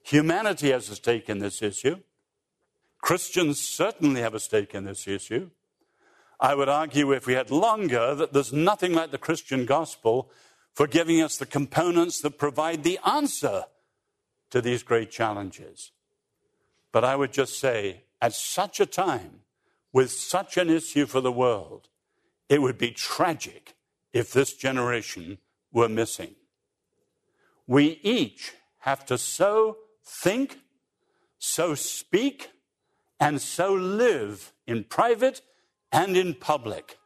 Humanity 0.02 0.70
has 0.70 0.88
a 0.90 0.96
stake 0.96 1.28
in 1.28 1.38
this 1.38 1.62
issue. 1.62 2.00
Christians 3.04 3.60
certainly 3.60 4.22
have 4.22 4.32
a 4.32 4.40
stake 4.40 4.74
in 4.74 4.86
this 4.86 5.06
issue. 5.06 5.50
I 6.40 6.54
would 6.54 6.70
argue, 6.70 7.12
if 7.12 7.26
we 7.26 7.34
had 7.34 7.50
longer, 7.50 8.14
that 8.14 8.32
there's 8.32 8.50
nothing 8.50 8.94
like 8.94 9.10
the 9.10 9.18
Christian 9.18 9.66
gospel 9.66 10.30
for 10.72 10.86
giving 10.86 11.20
us 11.20 11.36
the 11.36 11.44
components 11.44 12.22
that 12.22 12.38
provide 12.38 12.82
the 12.82 12.98
answer 13.04 13.64
to 14.48 14.62
these 14.62 14.82
great 14.82 15.10
challenges. 15.10 15.92
But 16.92 17.04
I 17.04 17.14
would 17.14 17.30
just 17.30 17.60
say, 17.60 18.04
at 18.22 18.32
such 18.32 18.80
a 18.80 18.86
time, 18.86 19.40
with 19.92 20.10
such 20.10 20.56
an 20.56 20.70
issue 20.70 21.04
for 21.04 21.20
the 21.20 21.30
world, 21.30 21.90
it 22.48 22.62
would 22.62 22.78
be 22.78 22.90
tragic 22.90 23.74
if 24.14 24.32
this 24.32 24.54
generation 24.54 25.36
were 25.70 25.90
missing. 25.90 26.36
We 27.66 28.00
each 28.02 28.54
have 28.78 29.04
to 29.04 29.18
so 29.18 29.76
think, 30.02 30.60
so 31.38 31.74
speak, 31.74 32.48
and 33.24 33.40
so 33.40 33.72
live 33.72 34.52
in 34.66 34.84
private 34.84 35.40
and 35.90 36.16
in 36.16 36.34
public, 36.34 36.98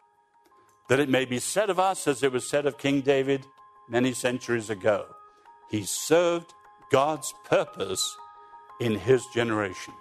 that 0.89 1.01
it 1.01 1.09
may 1.09 1.25
be 1.25 1.39
said 1.39 1.71
of 1.71 1.79
us 1.79 2.07
as 2.07 2.23
it 2.23 2.33
was 2.33 2.49
said 2.49 2.67
of 2.67 2.77
King 2.77 3.01
David 3.01 3.47
many 3.89 4.13
centuries 4.13 4.69
ago 4.69 5.07
he 5.69 5.85
served 5.85 6.53
God's 6.91 7.33
purpose 7.45 8.17
in 8.81 8.95
his 8.95 9.25
generation. 9.27 9.95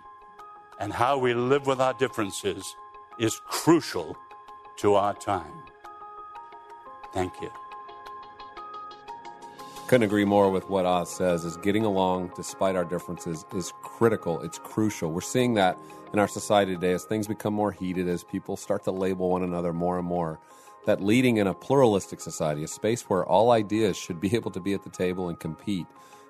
And 0.79 0.93
how 0.93 1.17
we 1.17 1.33
live 1.33 1.65
with 1.65 1.81
our 1.81 1.93
differences 1.93 2.63
is 3.19 3.39
crucial 3.45 4.15
to 4.77 4.95
our 4.95 5.13
time. 5.13 5.63
Thank 7.13 7.33
you. 7.41 7.49
Couldn't 9.87 10.03
agree 10.03 10.25
more 10.25 10.49
with 10.49 10.69
what 10.69 10.85
Os 10.85 11.09
says 11.09 11.45
is 11.45 11.55
getting 11.55 11.85
along 11.85 12.33
despite 12.35 12.75
our 12.75 12.83
differences 12.83 13.45
is 13.55 13.71
critical. 13.83 14.41
It's 14.41 14.59
crucial. 14.59 15.13
We're 15.13 15.21
seeing 15.21 15.53
that 15.53 15.77
in 16.11 16.19
our 16.19 16.27
society 16.27 16.73
today 16.73 16.91
as 16.91 17.05
things 17.05 17.25
become 17.25 17.53
more 17.53 17.71
heated, 17.71 18.09
as 18.09 18.21
people 18.21 18.57
start 18.57 18.83
to 18.83 18.91
label 18.91 19.29
one 19.29 19.43
another 19.43 19.71
more 19.71 19.97
and 19.97 20.05
more. 20.05 20.41
That 20.87 21.01
leading 21.01 21.37
in 21.37 21.47
a 21.47 21.53
pluralistic 21.53 22.19
society, 22.19 22.65
a 22.65 22.67
space 22.67 23.03
where 23.03 23.25
all 23.25 23.51
ideas 23.51 23.95
should 23.95 24.19
be 24.19 24.35
able 24.35 24.51
to 24.51 24.59
be 24.59 24.73
at 24.73 24.83
the 24.83 24.89
table 24.89 25.29
and 25.29 25.39
compete, 25.39 25.87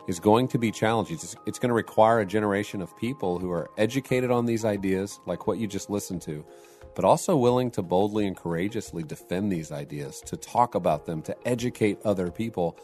is 0.08 0.20
going 0.20 0.48
to 0.50 0.60
be 0.60 0.72
challenging. 0.72 1.16
It's, 1.16 1.36
it's 1.48 1.58
going 1.58 1.70
to 1.70 1.76
require 1.76 2.20
a 2.20 2.28
generation 2.28 2.80
of 2.80 2.96
people 2.96 3.40
who 3.40 3.50
are 3.50 3.72
educated 3.76 4.30
on 4.30 4.46
these 4.46 4.66
ideas, 4.66 5.20
like 5.26 5.48
what 5.48 5.58
you 5.58 5.66
just 5.66 5.90
listened 5.90 6.22
to, 6.22 6.46
but 6.94 7.06
also 7.06 7.36
willing 7.36 7.72
to 7.72 7.82
boldly 7.82 8.28
and 8.28 8.38
courageously 8.38 9.02
defend 9.02 9.52
these 9.52 9.72
ideas, 9.72 10.22
to 10.28 10.38
talk 10.38 10.76
about 10.76 11.08
them, 11.08 11.24
to 11.24 11.36
educate 11.48 11.98
other 12.06 12.30
people 12.30 12.78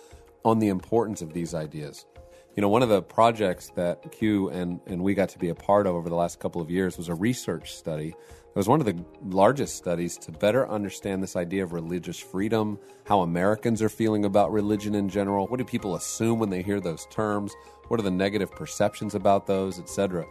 on 0.46 0.60
the 0.60 0.70
importance 0.70 1.22
of 1.22 1.34
these 1.34 1.54
ideas. 1.54 2.06
You 2.56 2.62
know, 2.62 2.70
one 2.70 2.84
of 2.84 2.90
the 2.90 3.02
projects 3.02 3.70
that 3.76 4.12
Q 4.12 4.50
and, 4.50 4.80
and 4.86 5.02
we 5.02 5.16
got 5.16 5.30
to 5.30 5.40
be 5.40 5.50
a 5.50 5.56
part 5.56 5.88
of 5.88 5.96
over 5.96 6.08
the 6.08 6.16
last 6.16 6.40
couple 6.40 6.62
of 6.62 6.70
years 6.70 6.98
was 6.98 7.10
a 7.10 7.16
research 7.16 7.76
study. 7.76 8.10
It 8.10 8.56
was 8.56 8.68
one 8.68 8.80
of 8.80 8.86
the 8.86 9.04
largest 9.24 9.76
studies 9.76 10.16
to 10.20 10.32
better 10.32 10.70
understand 10.70 11.24
this 11.24 11.36
idea 11.36 11.64
of 11.64 11.74
religious 11.74 12.20
freedom, 12.20 12.78
how 13.06 13.22
Americans 13.22 13.82
are 13.82 13.90
feeling 13.90 14.26
about 14.26 14.52
religion 14.52 14.94
in 14.94 15.10
general. 15.10 15.48
What 15.48 15.58
do 15.58 15.64
people 15.64 15.96
assume 15.96 16.38
when 16.38 16.52
they 16.52 16.62
hear 16.62 16.80
those 16.80 17.08
terms? 17.08 17.56
What 17.88 18.00
are 18.00 18.04
the 18.04 18.12
negative 18.12 18.52
perceptions 18.52 19.16
about 19.16 19.48
those, 19.48 19.80
etc.? 19.80 20.28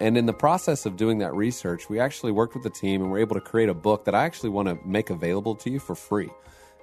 And 0.00 0.16
in 0.16 0.24
the 0.24 0.32
process 0.32 0.86
of 0.86 0.96
doing 0.96 1.18
that 1.18 1.34
research, 1.34 1.90
we 1.90 2.00
actually 2.00 2.32
worked 2.32 2.54
with 2.54 2.62
the 2.62 2.70
team 2.70 3.02
and 3.02 3.10
were 3.10 3.18
able 3.18 3.34
to 3.34 3.40
create 3.42 3.68
a 3.68 3.74
book 3.74 4.06
that 4.06 4.14
I 4.14 4.24
actually 4.24 4.48
want 4.48 4.68
to 4.68 4.78
make 4.88 5.10
available 5.10 5.54
to 5.56 5.68
you 5.68 5.78
for 5.78 5.94
free. 5.94 6.30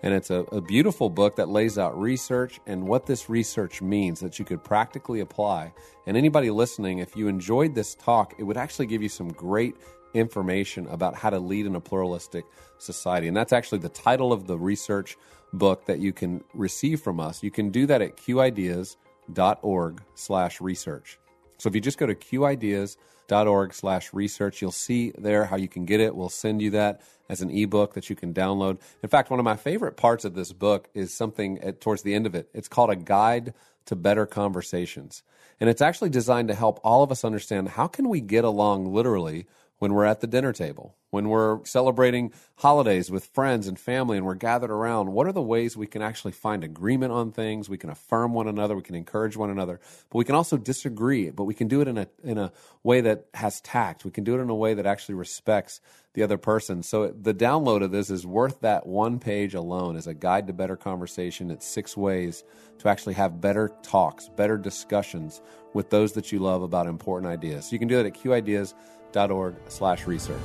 And 0.04 0.14
it's 0.14 0.30
a, 0.30 0.42
a, 0.52 0.62
beautiful 0.62 1.10
book 1.10 1.36
that 1.38 1.50
lays 1.50 1.78
out 1.78 2.00
research 2.00 2.60
and 2.68 2.88
what 2.88 3.08
this 3.08 3.30
research 3.30 3.82
means 3.82 4.20
that 4.20 4.38
you 4.38 4.46
could 4.46 4.64
practically 4.64 5.22
apply. 5.22 5.74
And 6.06 6.16
anybody 6.16 6.52
listening, 6.52 7.00
if 7.00 7.16
you 7.16 7.28
enjoyed 7.28 7.74
this 7.74 7.96
talk, 7.96 8.36
it 8.38 8.44
would 8.44 8.58
actually 8.58 8.86
give 8.86 9.02
you 9.02 9.10
some 9.10 9.30
great 9.30 9.76
information 10.14 10.88
about 10.88 11.16
how 11.16 11.30
to 11.30 11.40
lead 11.40 11.66
in 11.66 11.76
a 11.76 11.82
pluralistic 11.82 12.46
society. 12.78 13.28
And 13.28 13.36
that's 13.36 13.54
actually 13.54 13.80
the 13.80 13.90
title 13.90 14.32
of 14.32 14.48
the 14.48 14.58
research 14.58 15.18
book 15.54 15.86
that 15.86 16.00
you 16.00 16.14
can 16.14 16.44
receive 16.54 17.02
from 17.02 17.20
us. 17.20 17.42
You 17.42 17.52
can 17.52 17.70
do 17.70 17.86
that 17.88 18.02
at 18.02 18.18
qideas.org 18.18 20.02
slash 20.16 20.62
research. 20.62 21.20
So 21.58 21.70
if 21.70 21.76
you 21.76 21.82
just 21.82 21.98
go 21.98 22.06
to 22.06 22.16
qideas.org 22.16 23.74
slash 23.74 24.14
research, 24.14 24.62
you'll 24.62 24.72
see 24.72 25.12
there 25.18 25.46
how 25.46 25.56
you 25.56 25.68
can 25.68 25.86
get 25.86 26.00
it. 26.00 26.16
We'll 26.16 26.30
send 26.30 26.62
you 26.62 26.72
that 26.72 27.02
as 27.30 27.42
an 27.42 27.50
ebook 27.50 27.94
that 27.96 28.10
you 28.10 28.16
can 28.16 28.34
download. 28.34 28.80
In 29.04 29.10
fact, 29.10 29.30
one 29.30 29.40
of 29.40 29.44
my 29.44 29.56
favorite 29.56 29.98
parts 29.98 30.26
of 30.26 30.34
this 30.34 30.54
book 30.54 30.90
is 30.94 31.14
something 31.14 31.60
at, 31.60 31.82
towards 31.82 32.04
the 32.04 32.14
end 32.14 32.26
of 32.26 32.36
it. 32.36 32.50
It's 32.54 32.70
called 32.70 32.90
a 32.90 32.96
guide 32.96 33.54
to 33.86 33.96
better 33.96 34.26
conversations. 34.26 35.24
And 35.60 35.70
it's 35.70 35.82
actually 35.82 36.10
designed 36.10 36.50
to 36.50 36.56
help 36.56 36.80
all 36.84 37.04
of 37.04 37.12
us 37.12 37.26
understand 37.26 37.70
how 37.70 37.88
can 37.88 38.10
we 38.10 38.22
get 38.22 38.44
along 38.44 38.94
literally 38.94 39.48
when 39.80 39.94
we're 39.94 40.06
at 40.06 40.22
the 40.22 40.28
dinner 40.28 40.52
table, 40.52 40.96
when 41.12 41.30
we're 41.30 41.64
celebrating 41.64 42.34
holidays 42.56 43.12
with 43.12 43.26
friends 43.28 43.68
and 43.68 43.80
family 43.80 44.18
and 44.18 44.26
we're 44.26 44.36
gathered 44.36 44.72
around, 44.72 45.12
what 45.12 45.28
are 45.28 45.32
the 45.32 45.42
ways 45.42 45.78
we 45.78 45.88
can 45.88 46.02
actually 46.02 46.32
find 46.32 46.64
agreement 46.64 47.12
on 47.12 47.32
things? 47.32 47.70
We 47.70 47.78
can 47.78 47.90
affirm 47.90 48.34
one 48.34 48.48
another, 48.48 48.76
we 48.76 48.82
can 48.82 48.96
encourage 48.96 49.38
one 49.38 49.50
another, 49.50 49.80
but 50.10 50.18
we 50.18 50.26
can 50.26 50.36
also 50.36 50.58
disagree, 50.58 51.30
but 51.30 51.44
we 51.44 51.54
can 51.54 51.68
do 51.68 51.82
it 51.82 51.88
in 51.88 51.98
a 51.98 52.08
in 52.24 52.38
a 52.38 52.52
way 52.84 53.02
that 53.02 53.26
has 53.36 53.62
tact. 53.62 54.04
We 54.04 54.12
can 54.12 54.24
do 54.24 54.38
it 54.38 54.42
in 54.42 54.50
a 54.50 54.56
way 54.56 54.74
that 54.74 54.86
actually 54.86 55.16
respects 55.16 55.80
the 56.14 56.24
other 56.24 56.38
person. 56.38 56.82
So 56.82 57.10
the 57.10 57.34
download 57.34 57.84
of 57.84 57.92
this 57.92 58.10
is 58.10 58.26
worth 58.26 58.62
that 58.62 58.88
one 58.88 59.20
page 59.20 59.54
alone 59.54 59.96
as 59.96 60.08
a 60.08 60.16
guide 60.16 60.48
to 60.48 60.54
better 60.54 60.76
conversation. 60.76 61.52
It's 61.52 61.68
six 61.68 61.96
ways 61.96 62.44
to 62.80 62.90
actually 62.90 63.14
have 63.14 63.40
better 63.40 63.72
talks, 63.84 64.28
better 64.30 64.58
discussions 64.58 65.42
with 65.74 65.92
those 65.92 66.14
that 66.14 66.32
you 66.32 66.40
love 66.40 66.64
about 66.64 66.88
important 66.88 67.32
ideas. 67.32 67.66
So 67.66 67.74
you 67.74 67.80
can 67.80 67.88
do 67.88 67.98
that 67.98 68.08
at 68.08 68.14
qideas.com 68.16 68.97
org 69.16 69.56
slash 69.68 70.06
research. 70.08 70.42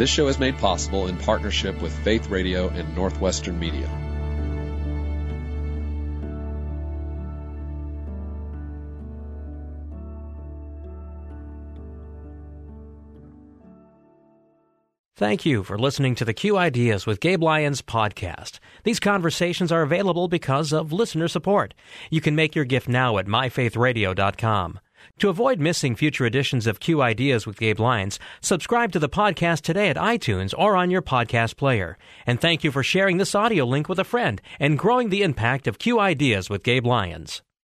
This 0.00 0.08
show 0.08 0.28
is 0.28 0.38
made 0.38 0.56
possible 0.56 1.08
in 1.08 1.18
partnership 1.18 1.82
with 1.82 1.92
Faith 2.04 2.30
Radio 2.30 2.70
and 2.70 2.96
Northwestern 2.96 3.60
Media. 3.60 3.99
Thank 15.20 15.44
you 15.44 15.64
for 15.64 15.78
listening 15.78 16.14
to 16.14 16.24
the 16.24 16.32
Q 16.32 16.56
Ideas 16.56 17.04
with 17.04 17.20
Gabe 17.20 17.42
Lyons 17.42 17.82
podcast. 17.82 18.58
These 18.84 18.98
conversations 19.00 19.70
are 19.70 19.82
available 19.82 20.28
because 20.28 20.72
of 20.72 20.94
listener 20.94 21.28
support. 21.28 21.74
You 22.10 22.22
can 22.22 22.34
make 22.34 22.54
your 22.54 22.64
gift 22.64 22.88
now 22.88 23.18
at 23.18 23.26
myfaithradio.com. 23.26 24.80
To 25.18 25.28
avoid 25.28 25.60
missing 25.60 25.94
future 25.94 26.24
editions 26.24 26.66
of 26.66 26.80
Q 26.80 27.02
Ideas 27.02 27.46
with 27.46 27.58
Gabe 27.58 27.80
Lyons, 27.80 28.18
subscribe 28.40 28.92
to 28.92 28.98
the 28.98 29.10
podcast 29.10 29.60
today 29.60 29.90
at 29.90 29.96
iTunes 29.96 30.54
or 30.56 30.74
on 30.74 30.90
your 30.90 31.02
podcast 31.02 31.58
player. 31.58 31.98
And 32.26 32.40
thank 32.40 32.64
you 32.64 32.72
for 32.72 32.82
sharing 32.82 33.18
this 33.18 33.34
audio 33.34 33.66
link 33.66 33.90
with 33.90 33.98
a 33.98 34.04
friend 34.04 34.40
and 34.58 34.78
growing 34.78 35.10
the 35.10 35.22
impact 35.22 35.66
of 35.66 35.78
Q 35.78 36.00
Ideas 36.00 36.48
with 36.48 36.62
Gabe 36.62 36.86
Lyons. 36.86 37.42